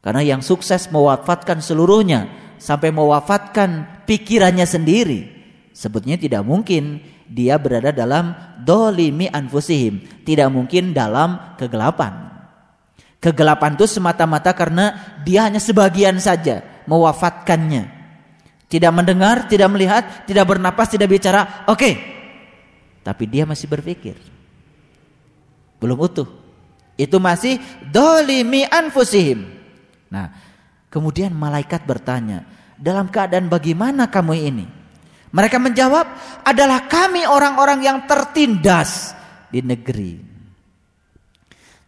[0.00, 5.28] Karena yang sukses mewafatkan seluruhnya sampai mewafatkan pikirannya sendiri.
[5.76, 8.32] Sebetulnya tidak mungkin dia berada dalam
[8.64, 10.24] dolimi anfusihim.
[10.24, 12.32] Tidak mungkin dalam kegelapan.
[13.20, 17.99] Kegelapan itu semata-mata karena dia hanya sebagian saja mewafatkannya.
[18.70, 21.66] Tidak mendengar, tidak melihat, tidak bernapas, tidak bicara.
[21.66, 21.98] Oke.
[23.02, 24.14] Tapi dia masih berpikir.
[25.82, 26.30] Belum utuh.
[26.94, 27.58] Itu masih
[27.90, 29.42] dolimi anfusihim.
[30.06, 30.30] Nah,
[30.86, 32.46] kemudian malaikat bertanya,
[32.78, 34.66] dalam keadaan bagaimana kamu ini?
[35.34, 36.06] Mereka menjawab,
[36.46, 39.16] adalah kami orang-orang yang tertindas
[39.50, 40.20] di negeri.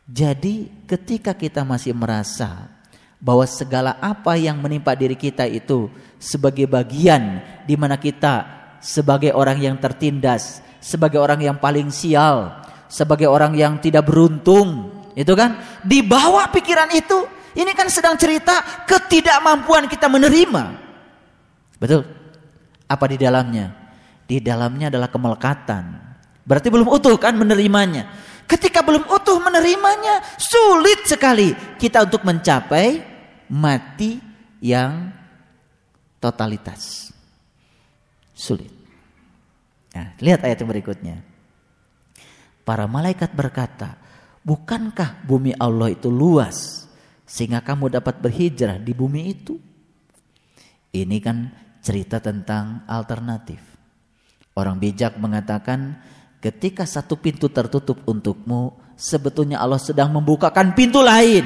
[0.09, 2.72] Jadi ketika kita masih merasa
[3.23, 5.87] bahwa segala apa yang menimpa diri kita itu
[6.19, 12.51] sebagai bagian di mana kita sebagai orang yang tertindas, sebagai orang yang paling sial,
[12.91, 15.63] sebagai orang yang tidak beruntung, itu kan?
[15.87, 17.23] Di bawah pikiran itu,
[17.55, 20.83] ini kan sedang cerita ketidakmampuan kita menerima.
[21.79, 22.03] Betul?
[22.91, 23.71] Apa di dalamnya?
[24.27, 25.85] Di dalamnya adalah kemelekatan.
[26.43, 28.11] Berarti belum utuh kan menerimanya.
[28.51, 33.12] Ketika belum utuh menerimanya, sulit sekali kita untuk mencapai
[33.53, 34.17] mati
[34.65, 35.13] yang
[36.17, 37.13] totalitas.
[38.33, 38.73] Sulit.
[39.93, 41.17] Nah, lihat ayat yang berikutnya.
[42.65, 44.01] Para malaikat berkata,
[44.41, 46.89] "Bukankah bumi Allah itu luas
[47.29, 49.61] sehingga kamu dapat berhijrah di bumi itu?"
[50.97, 51.53] Ini kan
[51.85, 53.61] cerita tentang alternatif.
[54.57, 56.01] Orang bijak mengatakan
[56.41, 61.45] ketika satu pintu tertutup untukmu, sebetulnya Allah sedang membukakan pintu lain.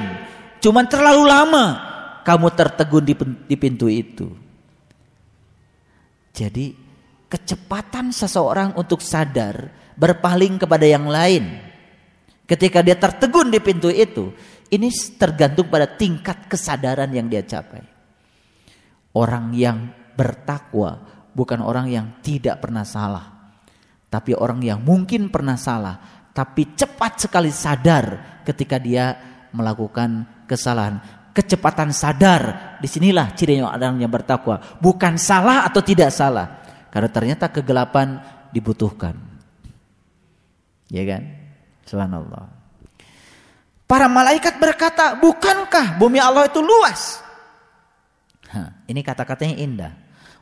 [0.59, 1.96] Cuman terlalu lama
[2.27, 3.07] kamu tertegun
[3.47, 4.27] di pintu itu.
[6.35, 6.75] Jadi
[7.31, 11.63] kecepatan seseorang untuk sadar berpaling kepada yang lain.
[12.43, 14.35] Ketika dia tertegun di pintu itu,
[14.67, 17.83] ini tergantung pada tingkat kesadaran yang dia capai.
[19.15, 20.99] Orang yang bertakwa
[21.31, 23.55] bukan orang yang tidak pernah salah,
[24.11, 29.15] tapi orang yang mungkin pernah salah, tapi cepat sekali sadar ketika dia
[29.51, 31.16] melakukan kesalahan.
[31.37, 34.57] Kecepatan sadar, di sinilah ciri orang yang bertakwa.
[34.81, 36.65] Bukan salah atau tidak salah.
[36.89, 38.17] Karena ternyata kegelapan
[38.49, 39.13] dibutuhkan.
[40.89, 41.21] Ya kan?
[41.85, 42.49] Subhanallah.
[43.85, 47.21] Para malaikat berkata, bukankah bumi Allah itu luas?
[48.49, 49.93] Ha, ini kata-katanya indah.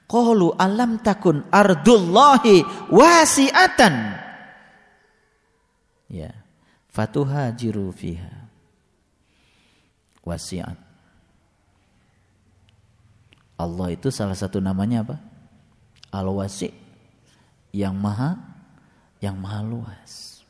[0.08, 3.94] Qalu alam takun ardullahi wasi'atan.
[6.08, 6.32] Ya.
[6.96, 8.48] Fatuhajiru fiha.
[10.24, 10.85] Wasi'at.
[13.56, 15.16] Allah itu salah satu namanya apa?
[16.12, 16.72] Al-Wasi.
[17.76, 18.56] Yang maha
[19.26, 20.44] yang maha luas.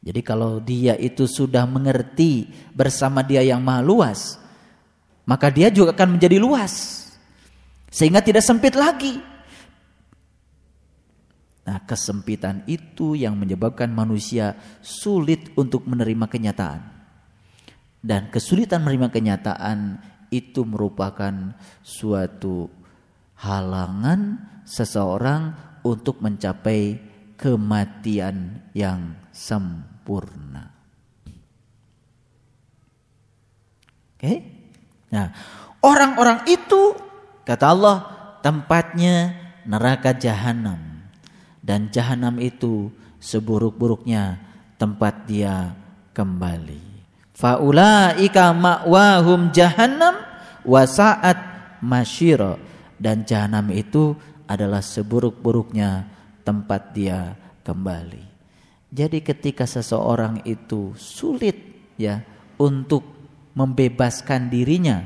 [0.00, 4.40] Jadi kalau dia itu sudah mengerti bersama dia yang maha luas,
[5.28, 7.04] maka dia juga akan menjadi luas.
[7.92, 9.20] Sehingga tidak sempit lagi.
[11.68, 16.80] Nah, kesempitan itu yang menyebabkan manusia sulit untuk menerima kenyataan.
[18.00, 22.70] Dan kesulitan menerima kenyataan itu merupakan suatu
[23.38, 26.98] halangan seseorang untuk mencapai
[27.34, 30.70] kematian yang sempurna.
[34.14, 34.20] Oke?
[34.20, 34.38] Okay?
[35.10, 35.32] Nah,
[35.82, 36.94] orang-orang itu
[37.42, 37.98] kata Allah
[38.44, 39.34] tempatnya
[39.66, 40.78] neraka jahanam
[41.64, 44.38] dan jahanam itu seburuk-buruknya
[44.76, 45.74] tempat dia
[46.14, 46.89] kembali.
[47.40, 50.12] Faulaika ma'wahum jahannam
[50.60, 51.40] wa sa'at
[51.80, 52.60] masyira
[53.00, 54.12] dan jahanam itu
[54.44, 56.04] adalah seburuk-buruknya
[56.44, 57.32] tempat dia
[57.64, 58.28] kembali.
[58.92, 61.56] Jadi ketika seseorang itu sulit
[61.96, 62.20] ya
[62.60, 63.06] untuk
[63.56, 65.00] membebaskan dirinya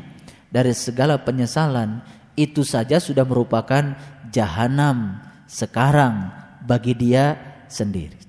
[0.51, 2.03] dari segala penyesalan,
[2.35, 3.95] itu saja sudah merupakan
[4.35, 6.35] jahanam sekarang
[6.67, 7.39] bagi dia
[7.71, 8.24] sendiri.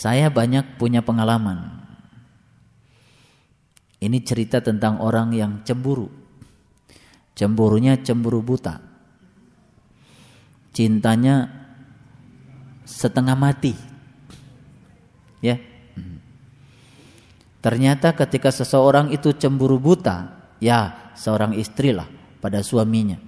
[0.00, 1.76] Saya banyak punya pengalaman.
[4.00, 6.08] Ini cerita tentang orang yang cemburu.
[7.36, 8.80] Cemburunya cemburu buta.
[10.72, 11.52] Cintanya
[12.88, 13.76] setengah mati.
[15.44, 15.60] Ya.
[17.60, 22.08] Ternyata ketika seseorang itu cemburu buta, ya seorang istri lah
[22.40, 23.20] pada suaminya.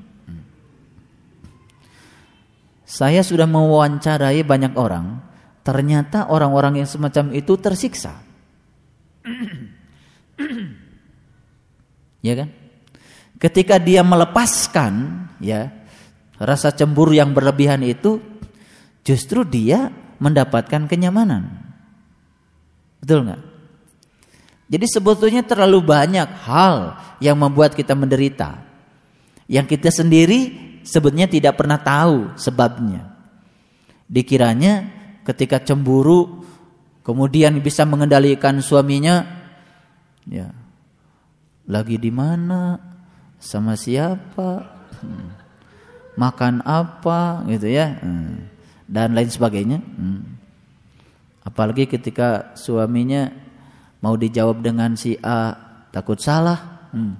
[2.88, 5.31] Saya sudah mewawancarai banyak orang
[5.62, 8.18] Ternyata orang-orang yang semacam itu tersiksa.
[12.26, 12.48] ya kan?
[13.38, 15.70] Ketika dia melepaskan ya
[16.38, 18.18] rasa cemburu yang berlebihan itu
[19.06, 21.50] justru dia mendapatkan kenyamanan.
[23.02, 23.42] Betul nggak?
[24.72, 28.62] Jadi sebetulnya terlalu banyak hal yang membuat kita menderita.
[29.50, 30.40] Yang kita sendiri
[30.86, 33.10] sebetulnya tidak pernah tahu sebabnya.
[34.06, 36.42] Dikiranya ketika cemburu
[37.06, 39.26] kemudian bisa mengendalikan suaminya
[40.26, 40.50] ya.
[41.66, 42.78] Lagi di mana?
[43.38, 44.82] Sama siapa?
[45.02, 45.34] Hmm.
[46.14, 47.42] makan apa?
[47.50, 47.98] Gitu ya.
[47.98, 48.50] Hmm.
[48.86, 49.78] dan lain sebagainya.
[49.80, 50.38] Hmm.
[51.42, 53.34] apalagi ketika suaminya
[53.98, 55.54] mau dijawab dengan si A
[55.90, 56.90] takut salah.
[56.92, 57.16] Hmm.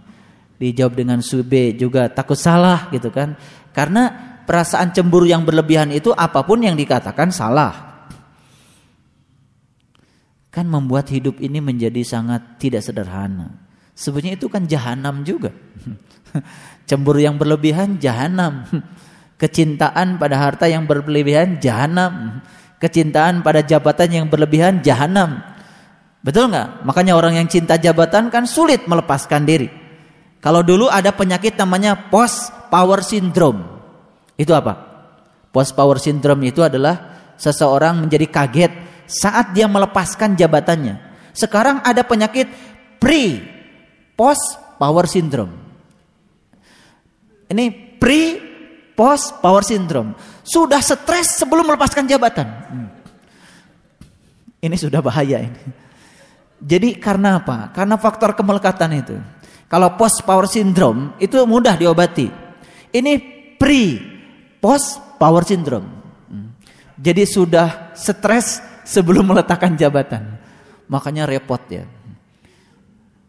[0.63, 3.35] dijawab dengan si B juga takut salah gitu kan.
[3.75, 4.11] Karena
[4.47, 7.92] perasaan cemburu yang berlebihan itu apa pun yang dikatakan salah
[10.53, 13.57] kan membuat hidup ini menjadi sangat tidak sederhana.
[13.97, 15.49] Sebenarnya itu kan jahanam juga.
[16.89, 18.69] Cemburu yang berlebihan jahanam.
[19.41, 22.45] Kecintaan pada harta yang berlebihan jahanam.
[22.77, 25.41] Kecintaan pada jabatan yang berlebihan jahanam.
[26.21, 26.85] Betul nggak?
[26.85, 29.73] Makanya orang yang cinta jabatan kan sulit melepaskan diri.
[30.45, 33.63] Kalau dulu ada penyakit namanya post power syndrome.
[34.37, 34.75] Itu apa?
[35.49, 38.73] Post power syndrome itu adalah seseorang menjadi kaget
[39.07, 40.99] saat dia melepaskan jabatannya.
[41.33, 42.49] Sekarang ada penyakit
[43.01, 43.41] pre
[44.15, 45.53] post power syndrome.
[47.49, 48.41] Ini pre
[48.93, 50.15] post power syndrome.
[50.45, 52.49] Sudah stres sebelum melepaskan jabatan.
[52.49, 52.89] Hmm.
[54.63, 55.63] Ini sudah bahaya ini.
[56.63, 57.75] Jadi karena apa?
[57.75, 59.17] Karena faktor kemelekatan itu.
[59.67, 62.31] Kalau post power syndrome itu mudah diobati.
[62.93, 63.13] Ini
[63.59, 63.99] pre
[64.63, 65.89] post power syndrome.
[66.31, 66.55] Hmm.
[66.95, 70.39] Jadi sudah stres sebelum meletakkan jabatan.
[70.91, 71.87] Makanya repot ya.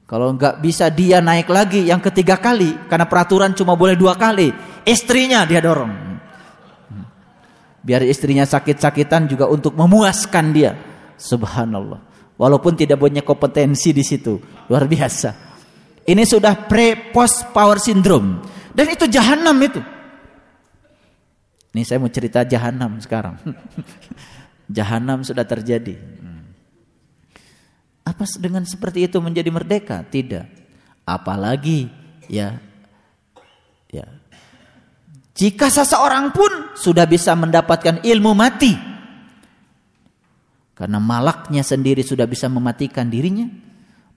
[0.03, 4.51] Kalau nggak bisa dia naik lagi yang ketiga kali karena peraturan cuma boleh dua kali,
[4.85, 6.13] istrinya dia dorong.
[7.83, 10.71] Biar istrinya sakit-sakitan juga untuk memuaskan dia.
[11.17, 11.99] Subhanallah.
[12.37, 15.53] Walaupun tidak punya kompetensi di situ, luar biasa.
[16.03, 18.43] Ini sudah pre post power syndrome
[18.75, 19.79] dan itu jahanam itu.
[21.73, 23.39] Ini saya mau cerita jahanam sekarang.
[24.73, 25.93] Jahanam sudah terjadi.
[25.93, 26.49] Hmm.
[28.01, 30.01] Apa dengan seperti itu menjadi merdeka?
[30.01, 30.49] Tidak.
[31.05, 31.93] Apalagi
[32.25, 32.57] ya
[33.93, 34.09] Ya.
[35.37, 38.73] Jika seseorang pun sudah bisa mendapatkan ilmu mati
[40.73, 43.45] karena malaknya sendiri sudah bisa mematikan dirinya,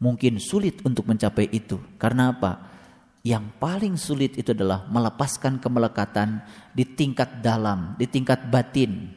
[0.01, 1.77] mungkin sulit untuk mencapai itu.
[2.01, 2.73] Karena apa?
[3.21, 6.41] Yang paling sulit itu adalah melepaskan kemelekatan
[6.73, 9.13] di tingkat dalam, di tingkat batin.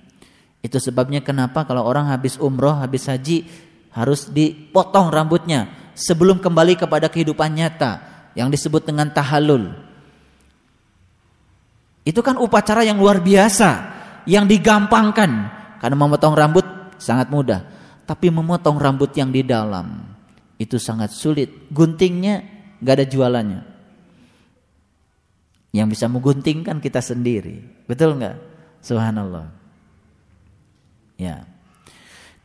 [0.59, 3.47] Itu sebabnya kenapa kalau orang habis umroh, habis haji
[3.95, 8.03] harus dipotong rambutnya sebelum kembali kepada kehidupan nyata
[8.35, 9.71] yang disebut dengan tahalul.
[12.03, 13.69] Itu kan upacara yang luar biasa,
[14.27, 15.59] yang digampangkan.
[15.79, 16.65] Karena memotong rambut
[16.99, 17.63] sangat mudah,
[18.03, 20.03] tapi memotong rambut yang di dalam
[20.59, 21.71] itu sangat sulit.
[21.71, 22.43] Guntingnya
[22.83, 23.61] nggak ada jualannya.
[25.71, 28.35] Yang bisa menggunting kan kita sendiri, betul nggak?
[28.83, 29.58] Subhanallah.
[31.19, 31.43] Ya.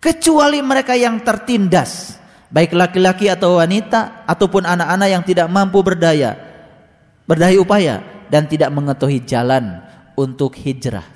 [0.02, 2.18] Kecuali mereka yang tertindas,
[2.50, 6.36] baik laki-laki atau wanita ataupun anak-anak yang tidak mampu berdaya,
[7.24, 9.80] berdaya upaya dan tidak mengetahui jalan
[10.18, 11.06] untuk hijrah.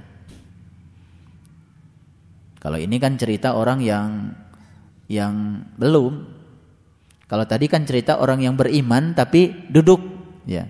[2.63, 4.33] Kalau ini kan cerita orang yang
[5.11, 6.39] yang belum.
[7.29, 10.01] Kalau tadi kan cerita orang yang beriman tapi duduk,
[10.49, 10.65] ya.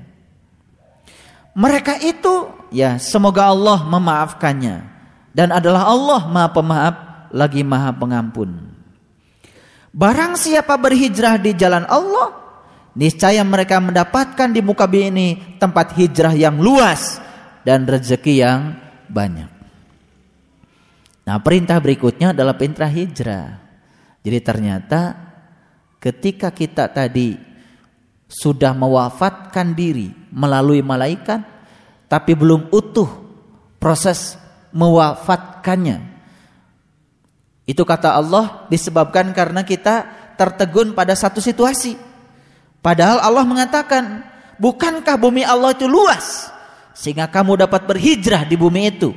[1.54, 4.97] Mereka itu ya semoga Allah memaafkannya
[5.32, 6.96] dan adalah Allah Maha Pemaaf
[7.32, 8.50] lagi Maha Pengampun.
[9.92, 12.36] Barang siapa berhijrah di jalan Allah,
[12.94, 17.18] niscaya mereka mendapatkan di muka bumi ini tempat hijrah yang luas
[17.64, 18.60] dan rezeki yang
[19.08, 19.50] banyak.
[21.28, 23.60] Nah, perintah berikutnya adalah perintah hijrah.
[24.24, 25.00] Jadi ternyata
[26.00, 27.36] ketika kita tadi
[28.28, 31.40] sudah mewafatkan diri melalui malaikat
[32.12, 33.08] tapi belum utuh
[33.80, 34.36] proses
[34.72, 36.18] mewafatkannya.
[37.68, 40.08] Itu kata Allah disebabkan karena kita
[40.40, 42.00] tertegun pada satu situasi.
[42.80, 44.24] Padahal Allah mengatakan,
[44.56, 46.48] bukankah bumi Allah itu luas
[46.96, 49.12] sehingga kamu dapat berhijrah di bumi itu?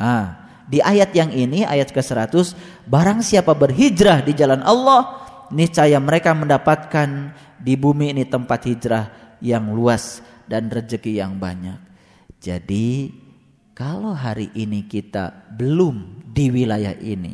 [0.00, 2.56] Ah, di ayat yang ini ayat ke-100,
[2.88, 5.20] barang siapa berhijrah di jalan Allah,
[5.52, 11.76] niscaya mereka mendapatkan di bumi ini tempat hijrah yang luas dan rezeki yang banyak.
[12.40, 13.12] Jadi,
[13.80, 17.32] kalau hari ini kita belum di wilayah ini,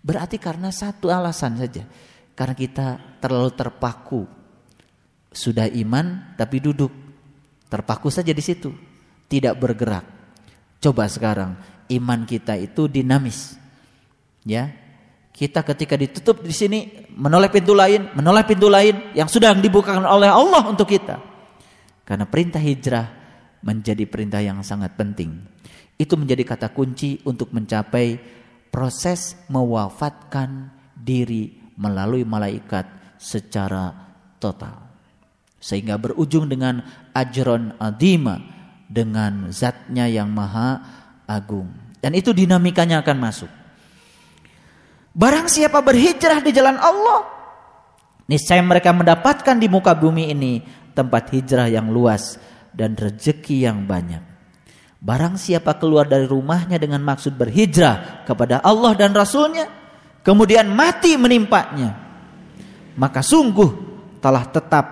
[0.00, 1.84] berarti karena satu alasan saja
[2.32, 4.22] karena kita terlalu terpaku.
[5.28, 6.88] Sudah iman tapi duduk.
[7.68, 8.72] Terpaku saja di situ.
[9.28, 10.06] Tidak bergerak.
[10.80, 11.60] Coba sekarang
[11.92, 13.60] iman kita itu dinamis.
[14.48, 14.72] Ya.
[15.36, 20.32] Kita ketika ditutup di sini menoleh pintu lain, menoleh pintu lain yang sudah dibukakan oleh
[20.32, 21.20] Allah untuk kita.
[22.08, 23.06] Karena perintah hijrah
[23.62, 25.57] menjadi perintah yang sangat penting.
[25.98, 28.16] Itu menjadi kata kunci untuk mencapai
[28.70, 32.86] proses mewafatkan diri melalui malaikat
[33.18, 33.90] secara
[34.38, 34.86] total.
[35.58, 38.38] Sehingga berujung dengan ajron adima
[38.86, 40.78] dengan zatnya yang maha
[41.26, 41.68] agung.
[41.98, 43.50] Dan itu dinamikanya akan masuk.
[45.18, 47.26] Barang siapa berhijrah di jalan Allah,
[48.30, 50.62] niscaya mereka mendapatkan di muka bumi ini
[50.94, 52.38] tempat hijrah yang luas
[52.70, 54.27] dan rezeki yang banyak.
[55.08, 59.64] Barang siapa keluar dari rumahnya dengan maksud berhijrah kepada Allah dan Rasulnya,
[60.20, 61.96] kemudian mati menimpanya,
[62.92, 63.72] maka sungguh
[64.20, 64.84] telah tetap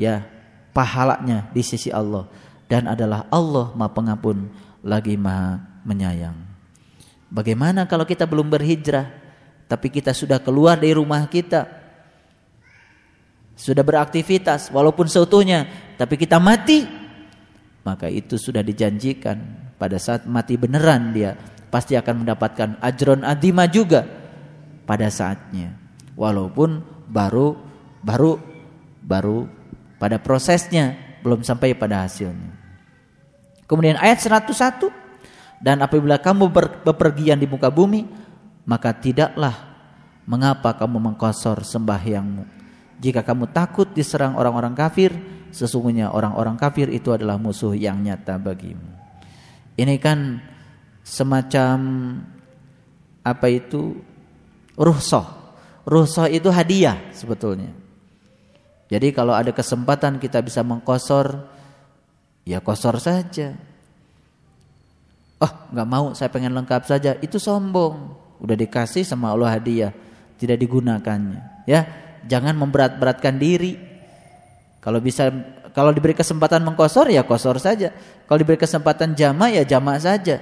[0.00, 0.24] ya
[0.72, 2.24] pahalanya di sisi Allah
[2.72, 4.48] dan adalah Allah Maha Pengampun
[4.80, 6.40] lagi Maha Menyayang.
[7.28, 9.12] Bagaimana kalau kita belum berhijrah
[9.68, 11.68] tapi kita sudah keluar dari rumah kita
[13.60, 15.68] sudah beraktivitas walaupun seutuhnya
[16.00, 16.99] tapi kita mati
[17.84, 21.32] maka itu sudah dijanjikan pada saat mati beneran dia
[21.72, 24.04] pasti akan mendapatkan ajron adima juga
[24.84, 25.72] pada saatnya.
[26.18, 27.56] Walaupun baru
[28.04, 28.36] baru
[29.00, 29.48] baru
[29.96, 32.52] pada prosesnya belum sampai pada hasilnya.
[33.64, 36.50] Kemudian ayat 101 dan apabila kamu
[36.84, 38.04] bepergian di muka bumi
[38.66, 39.70] maka tidaklah
[40.28, 42.44] mengapa kamu mengkosor sembahyangmu.
[43.00, 45.14] Jika kamu takut diserang orang-orang kafir,
[45.50, 48.90] sesungguhnya orang-orang kafir itu adalah musuh yang nyata bagimu.
[49.78, 50.38] Ini kan
[51.04, 51.78] semacam
[53.24, 53.98] apa itu
[54.78, 55.26] ruhsah.
[55.84, 57.72] Ruhsah itu hadiah sebetulnya.
[58.90, 61.46] Jadi kalau ada kesempatan kita bisa mengkosor,
[62.42, 63.54] ya kosor saja.
[65.40, 67.16] Oh nggak mau, saya pengen lengkap saja.
[67.22, 68.18] Itu sombong.
[68.42, 69.92] Udah dikasih sama Allah hadiah,
[70.40, 71.64] tidak digunakannya.
[71.68, 71.86] Ya,
[72.26, 73.89] jangan memberat-beratkan diri.
[74.80, 75.28] Kalau bisa,
[75.76, 77.92] kalau diberi kesempatan mengkosor ya kosor saja.
[78.24, 80.40] Kalau diberi kesempatan jama ya jama saja.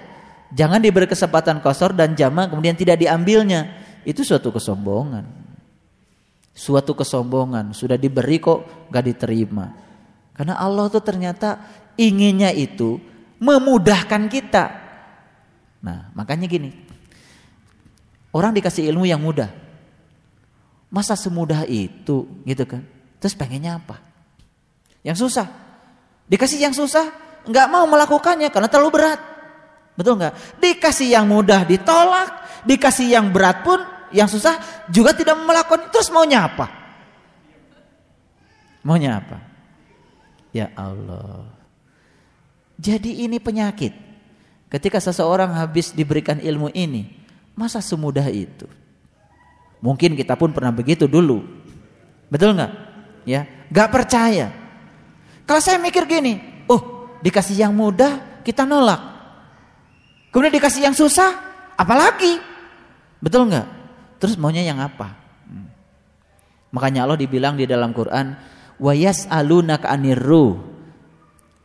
[0.55, 3.69] Jangan diberi kesempatan kosor dan jama kemudian tidak diambilnya
[4.07, 5.27] itu suatu kesombongan.
[6.55, 9.75] Suatu kesombongan sudah diberi kok gak diterima.
[10.33, 11.59] Karena Allah tuh ternyata
[11.99, 12.97] inginnya itu
[13.43, 14.65] memudahkan kita.
[15.85, 16.71] Nah, makanya gini.
[18.33, 19.51] Orang dikasih ilmu yang mudah.
[20.89, 22.83] Masa semudah itu gitu kan?
[23.21, 24.08] Terus pengennya apa?
[25.09, 25.49] Yang susah.
[26.29, 27.09] Dikasih yang susah,
[27.49, 29.21] nggak mau melakukannya karena terlalu berat.
[29.97, 30.61] Betul nggak?
[30.61, 33.81] Dikasih yang mudah ditolak, dikasih yang berat pun,
[34.13, 35.89] yang susah juga tidak melakukan.
[35.89, 36.69] Terus maunya apa?
[38.85, 39.41] Maunya apa?
[40.53, 41.57] Ya Allah.
[42.77, 43.97] Jadi ini penyakit.
[44.69, 47.09] Ketika seseorang habis diberikan ilmu ini,
[47.57, 48.69] masa semudah itu?
[49.81, 51.41] Mungkin kita pun pernah begitu dulu.
[52.29, 52.73] Betul nggak?
[53.25, 54.68] Ya, nggak percaya.
[55.49, 56.37] Kalau saya mikir gini,
[56.69, 59.01] oh dikasih yang mudah kita nolak.
[60.29, 61.33] Kemudian dikasih yang susah,
[61.73, 62.37] apalagi?
[63.17, 63.67] Betul nggak?
[64.21, 65.17] Terus maunya yang apa?
[65.49, 65.73] Hmm.
[66.69, 68.37] Makanya Allah dibilang di dalam Quran,
[68.77, 70.61] wa yas'alunaka anir ruh.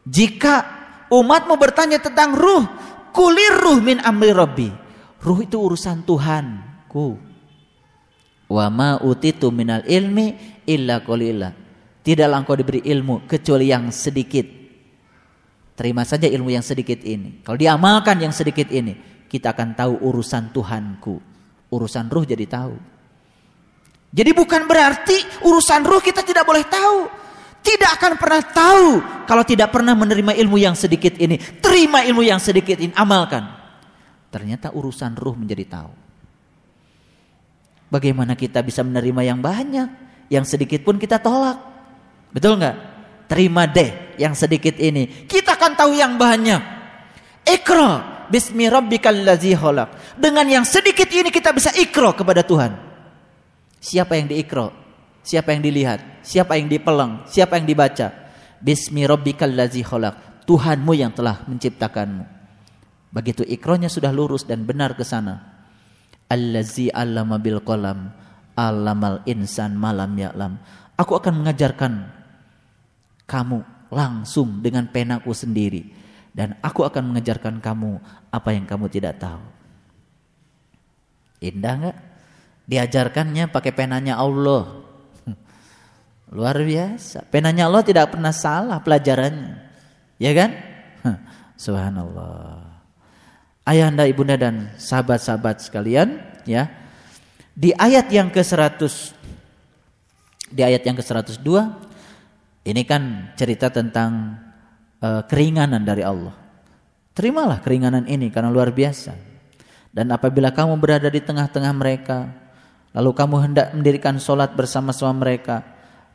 [0.07, 0.63] Jika
[1.11, 2.63] umatmu bertanya tentang ruh,
[3.11, 4.71] kulir ruh min amri rabbi.
[5.19, 7.19] Ruh itu urusan Tuhanku.
[8.47, 11.62] Wa ma utitu minal ilmi illa qalila.
[12.03, 14.43] Tidaklah engkau diberi ilmu kecuali yang sedikit.
[15.73, 17.41] Terima saja ilmu yang sedikit ini.
[17.41, 21.15] Kalau diamalkan yang sedikit ini, kita akan tahu urusan Tuhanku.
[21.73, 22.75] Urusan ruh jadi tahu.
[24.13, 27.09] Jadi bukan berarti urusan ruh kita tidak boleh tahu.
[27.63, 28.87] Tidak akan pernah tahu
[29.25, 31.39] kalau tidak pernah menerima ilmu yang sedikit ini.
[31.63, 33.47] Terima ilmu yang sedikit ini, amalkan.
[34.29, 35.91] Ternyata urusan ruh menjadi tahu.
[37.89, 39.89] Bagaimana kita bisa menerima yang banyak,
[40.29, 41.72] yang sedikit pun kita tolak.
[42.33, 42.75] Betul nggak?
[43.29, 45.29] Terima deh yang sedikit ini.
[45.29, 46.61] Kita akan tahu yang banyak.
[47.45, 49.53] Ikra bismi rabbikal ladzi
[50.17, 52.73] Dengan yang sedikit ini kita bisa ikra kepada Tuhan.
[53.77, 54.73] Siapa yang diikro?
[55.23, 56.23] Siapa yang dilihat?
[56.25, 57.23] Siapa yang dipeleng?
[57.29, 58.11] Siapa yang dibaca?
[58.59, 60.43] Bismi rabbikal ladzi khalaq.
[60.43, 62.25] Tuhanmu yang telah menciptakanmu.
[63.13, 65.39] Begitu ikronya sudah lurus dan benar ke sana.
[66.27, 68.09] Allazi 'allama bil qalam,
[68.57, 70.57] 'allamal insan malam ya'lam.
[70.97, 72.22] Aku akan mengajarkan
[73.33, 75.89] kamu langsung dengan penaku sendiri
[76.33, 77.97] dan aku akan mengajarkan kamu
[78.29, 79.41] apa yang kamu tidak tahu.
[81.41, 81.97] Indah enggak?
[82.69, 84.81] Diajarkannya pakai penanya Allah.
[86.35, 87.25] Luar biasa.
[87.29, 89.61] Penanya Allah tidak pernah salah pelajarannya.
[90.17, 90.51] Ya kan?
[91.63, 92.81] Subhanallah.
[93.67, 96.71] Ayahanda, ibunda dan sahabat-sahabat sekalian, ya.
[97.53, 99.13] Di ayat yang ke-100
[100.53, 101.49] di ayat yang ke-102
[102.63, 104.39] ini kan cerita tentang
[105.03, 106.31] uh, keringanan dari Allah.
[107.13, 109.13] Terimalah keringanan ini karena luar biasa.
[109.93, 112.31] Dan apabila kamu berada di tengah-tengah mereka,
[112.95, 115.61] lalu kamu hendak mendirikan solat bersama-sama mereka,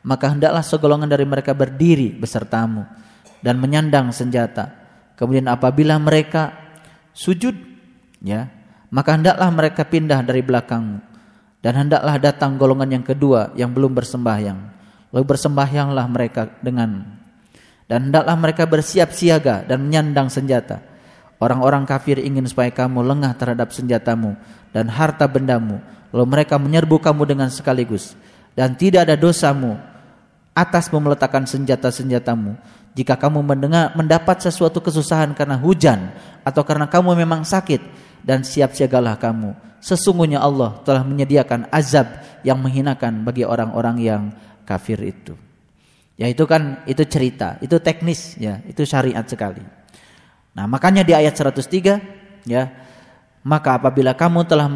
[0.03, 2.83] maka hendaklah segolongan dari mereka berdiri besertamu
[3.39, 4.75] dan menyandang senjata.
[5.15, 6.51] Kemudian apabila mereka
[7.15, 7.55] sujud,
[8.19, 8.51] ya,
[8.91, 10.99] maka hendaklah mereka pindah dari belakangmu
[11.59, 14.78] dan hendaklah datang golongan yang kedua yang belum bersembahyang.
[15.09, 17.17] Lalu bersembahyanglah mereka dengan
[17.89, 20.85] dan hendaklah mereka bersiap siaga dan menyandang senjata.
[21.41, 24.37] Orang-orang kafir ingin supaya kamu lengah terhadap senjatamu
[24.69, 28.17] dan harta bendamu Lalu mereka menyerbu kamu dengan sekaligus
[28.57, 29.77] dan tidak ada dosamu
[30.57, 32.57] atas meletakkan senjata-senjatamu.
[32.97, 36.09] Jika kamu mendengar mendapat sesuatu kesusahan karena hujan
[36.41, 37.79] atau karena kamu memang sakit
[38.25, 39.53] dan siap siagalah kamu.
[39.79, 42.09] Sesungguhnya Allah telah menyediakan azab
[42.43, 44.21] yang menghinakan bagi orang-orang yang
[44.69, 45.33] kafir itu.
[46.13, 49.65] Ya itu kan itu cerita, itu teknis ya, itu syariat sekali.
[50.53, 52.69] Nah, makanya di ayat 103 ya
[53.47, 54.67] maka apabila kamu telah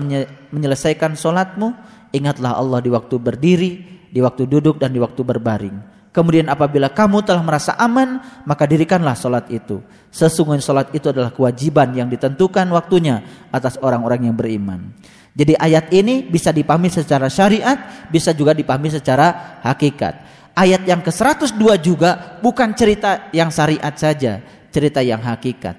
[0.49, 1.75] menyelesaikan solatmu,
[2.15, 3.71] ingatlah Allah di waktu berdiri,
[4.07, 5.77] di waktu duduk dan di waktu berbaring.
[6.13, 9.81] Kemudian apabila kamu telah merasa aman, maka dirikanlah solat itu.
[10.13, 14.93] Sesungguhnya solat itu adalah kewajiban yang ditentukan waktunya atas orang-orang yang beriman.
[15.33, 20.13] Jadi ayat ini bisa dipahami secara syariat, bisa juga dipahami secara hakikat.
[20.53, 25.73] Ayat yang ke-102 juga bukan cerita yang syariat saja, cerita yang hakikat.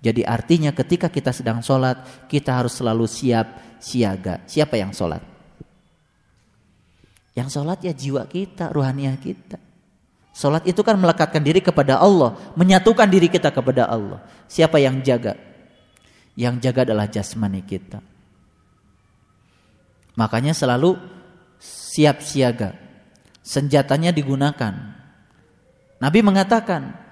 [0.00, 4.40] Jadi artinya ketika kita sedang sholat, kita harus selalu siap siaga.
[4.48, 5.20] Siapa yang sholat?
[7.36, 9.60] Yang sholat ya jiwa kita, ruhaniah kita.
[10.32, 14.24] Sholat itu kan melekatkan diri kepada Allah, menyatukan diri kita kepada Allah.
[14.48, 15.36] Siapa yang jaga?
[16.32, 18.15] Yang jaga adalah jasmani kita.
[20.16, 20.96] Makanya selalu
[21.60, 22.74] siap siaga.
[23.46, 24.74] Senjatanya digunakan.
[26.02, 27.06] Nabi mengatakan,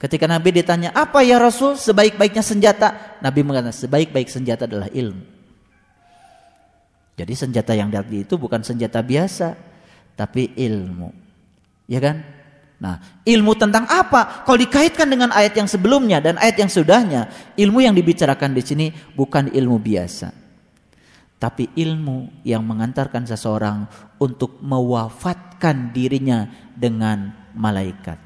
[0.00, 3.20] Ketika Nabi ditanya, apa ya Rasul sebaik-baiknya senjata?
[3.20, 5.20] Nabi mengatakan, sebaik-baik senjata adalah ilmu.
[7.20, 9.52] Jadi senjata yang tadi itu bukan senjata biasa,
[10.16, 11.12] tapi ilmu.
[11.84, 12.24] Ya kan?
[12.80, 12.96] Nah,
[13.28, 14.48] ilmu tentang apa?
[14.48, 17.28] Kalau dikaitkan dengan ayat yang sebelumnya dan ayat yang sudahnya,
[17.60, 20.32] ilmu yang dibicarakan di sini bukan ilmu biasa.
[21.40, 23.88] Tapi ilmu yang mengantarkan seseorang
[24.20, 26.44] untuk mewafatkan dirinya
[26.76, 28.20] dengan malaikat.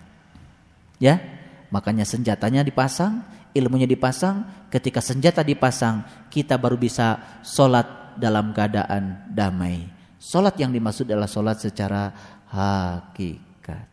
[0.98, 1.22] Ya,
[1.70, 3.22] makanya senjatanya dipasang,
[3.54, 4.66] ilmunya dipasang.
[4.66, 9.86] Ketika senjata dipasang, kita baru bisa sholat dalam keadaan damai.
[10.18, 12.10] Sholat yang dimaksud adalah sholat secara
[12.50, 13.86] hakikat.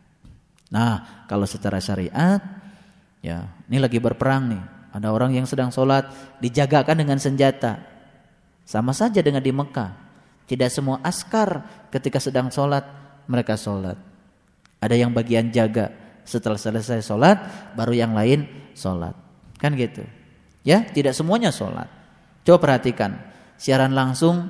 [0.72, 2.40] Nah, kalau secara syariat,
[3.20, 4.64] ya ini lagi berperang nih.
[4.92, 6.08] Ada orang yang sedang sholat
[6.40, 7.91] dijagakan dengan senjata.
[8.72, 9.92] Sama saja dengan di Mekah.
[10.48, 11.60] Tidak semua askar
[11.92, 12.88] ketika sedang sholat
[13.28, 14.00] mereka sholat.
[14.80, 15.92] Ada yang bagian jaga.
[16.24, 17.36] Setelah selesai sholat
[17.76, 19.12] baru yang lain sholat.
[19.60, 20.00] Kan gitu.
[20.64, 21.84] Ya, tidak semuanya sholat.
[22.48, 23.20] Coba perhatikan
[23.60, 24.48] siaran langsung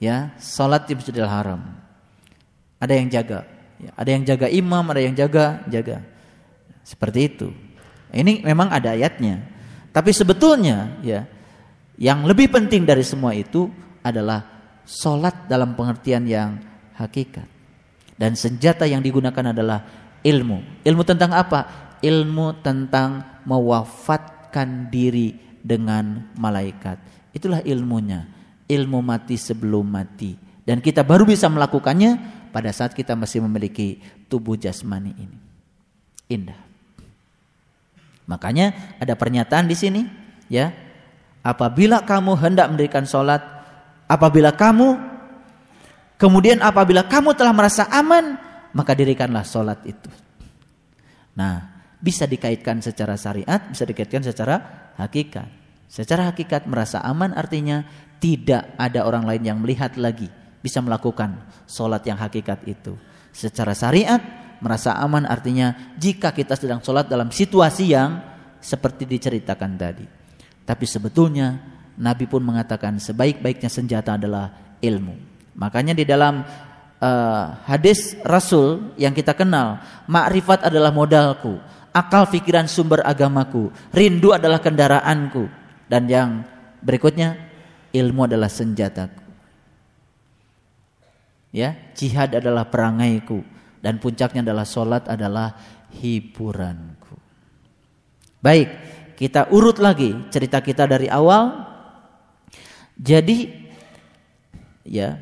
[0.00, 1.60] ya sholat di Masjidil Haram.
[2.80, 3.44] Ada yang jaga,
[3.78, 6.02] Ya, ada yang jaga imam, ada yang jaga jaga.
[6.82, 7.48] Seperti itu.
[8.10, 9.44] Ini memang ada ayatnya.
[9.94, 11.28] Tapi sebetulnya ya
[11.98, 13.66] yang lebih penting dari semua itu
[14.06, 14.46] adalah
[14.86, 16.62] solat dalam pengertian yang
[16.94, 17.44] hakikat.
[18.14, 19.82] Dan senjata yang digunakan adalah
[20.22, 20.82] ilmu.
[20.86, 21.94] Ilmu tentang apa?
[21.98, 26.98] Ilmu tentang mewafatkan diri dengan malaikat.
[27.34, 28.26] Itulah ilmunya.
[28.70, 30.34] Ilmu mati sebelum mati.
[30.62, 32.18] Dan kita baru bisa melakukannya
[32.54, 35.38] pada saat kita masih memiliki tubuh jasmani ini.
[36.28, 36.60] Indah.
[38.28, 40.04] Makanya ada pernyataan di sini,
[40.52, 40.87] ya.
[41.42, 43.40] Apabila kamu hendak mendirikan sholat,
[44.10, 44.98] apabila kamu
[46.18, 48.36] kemudian apabila kamu telah merasa aman,
[48.74, 50.10] maka dirikanlah sholat itu.
[51.38, 55.46] Nah, bisa dikaitkan secara syariat, bisa dikaitkan secara hakikat.
[55.88, 57.86] Secara hakikat merasa aman artinya
[58.20, 60.28] tidak ada orang lain yang melihat lagi
[60.60, 62.98] bisa melakukan sholat yang hakikat itu.
[63.30, 64.20] Secara syariat
[64.58, 68.20] merasa aman artinya jika kita sedang sholat dalam situasi yang
[68.58, 70.17] seperti diceritakan tadi.
[70.68, 71.56] Tapi sebetulnya
[71.96, 75.16] Nabi pun mengatakan sebaik-baiknya senjata adalah ilmu.
[75.56, 76.44] Makanya di dalam
[77.00, 81.56] uh, hadis Rasul yang kita kenal, makrifat adalah modalku,
[81.88, 85.48] akal pikiran sumber agamaku, rindu adalah kendaraanku,
[85.88, 86.44] dan yang
[86.84, 87.34] berikutnya
[87.96, 89.24] ilmu adalah senjataku.
[91.48, 93.40] Ya, jihad adalah perangaiku
[93.80, 95.56] dan puncaknya adalah solat adalah
[95.96, 97.16] hiburanku.
[98.44, 98.68] Baik,
[99.18, 101.66] kita urut lagi cerita kita dari awal.
[102.94, 103.50] Jadi
[104.86, 105.18] ya,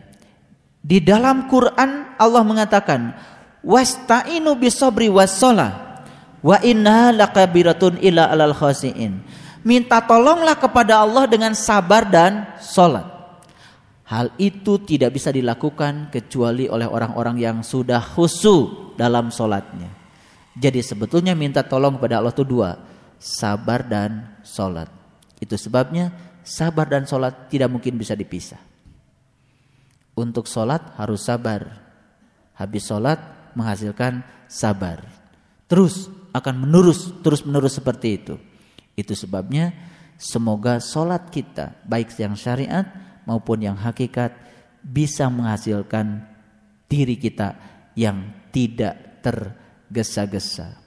[0.84, 3.16] di dalam Quran Allah mengatakan
[3.64, 6.04] wasta'inu bisabri wassalah
[6.44, 9.24] wa inna lakabiratun ila alal khasiin.
[9.64, 13.16] Minta tolonglah kepada Allah dengan sabar dan solat.
[14.06, 19.90] Hal itu tidak bisa dilakukan kecuali oleh orang-orang yang sudah khusyuk dalam sholatnya.
[20.54, 22.78] Jadi sebetulnya minta tolong kepada Allah itu dua,
[23.20, 24.88] sabar dan sholat.
[25.40, 26.12] Itu sebabnya
[26.46, 28.60] sabar dan sholat tidak mungkin bisa dipisah.
[30.16, 31.84] Untuk sholat harus sabar.
[32.56, 33.18] Habis sholat
[33.52, 35.04] menghasilkan sabar.
[35.68, 38.34] Terus akan menurus, terus menerus seperti itu.
[38.96, 39.76] Itu sebabnya
[40.16, 42.88] semoga sholat kita baik yang syariat
[43.28, 44.32] maupun yang hakikat
[44.80, 46.24] bisa menghasilkan
[46.88, 47.58] diri kita
[47.98, 50.85] yang tidak tergesa-gesa.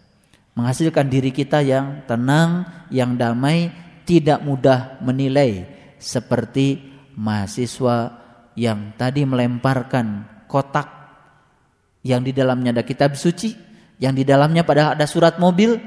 [0.60, 3.72] Menghasilkan diri kita yang tenang, yang damai,
[4.04, 5.64] tidak mudah menilai
[5.96, 6.84] seperti
[7.16, 8.20] mahasiswa
[8.60, 10.88] yang tadi melemparkan kotak
[12.04, 13.56] yang di dalamnya ada kitab suci,
[14.04, 15.80] yang di dalamnya padahal ada surat mobil,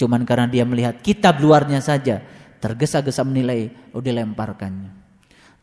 [0.00, 2.24] cuman karena dia melihat kitab luarnya saja
[2.60, 5.00] tergesa-gesa menilai, oh dilemparkannya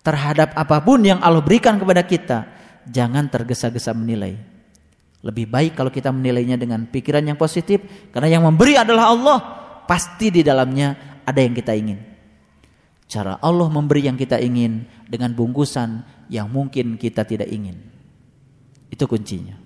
[0.08, 2.48] terhadap apa pun yang Allah berikan kepada kita,
[2.88, 4.40] jangan tergesa-gesa menilai.
[5.28, 7.84] Lebih baik kalau kita menilainya dengan pikiran yang positif,
[8.16, 9.38] karena yang memberi adalah Allah,
[9.84, 12.00] pasti di dalamnya ada yang kita ingin.
[13.12, 17.76] Cara Allah memberi yang kita ingin dengan bungkusan yang mungkin kita tidak ingin.
[18.88, 19.60] Itu kuncinya.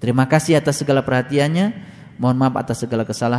[0.00, 1.96] Terima kasih atas segala perhatiannya.
[2.20, 3.34] Mohon maaf atas segala kesalahan.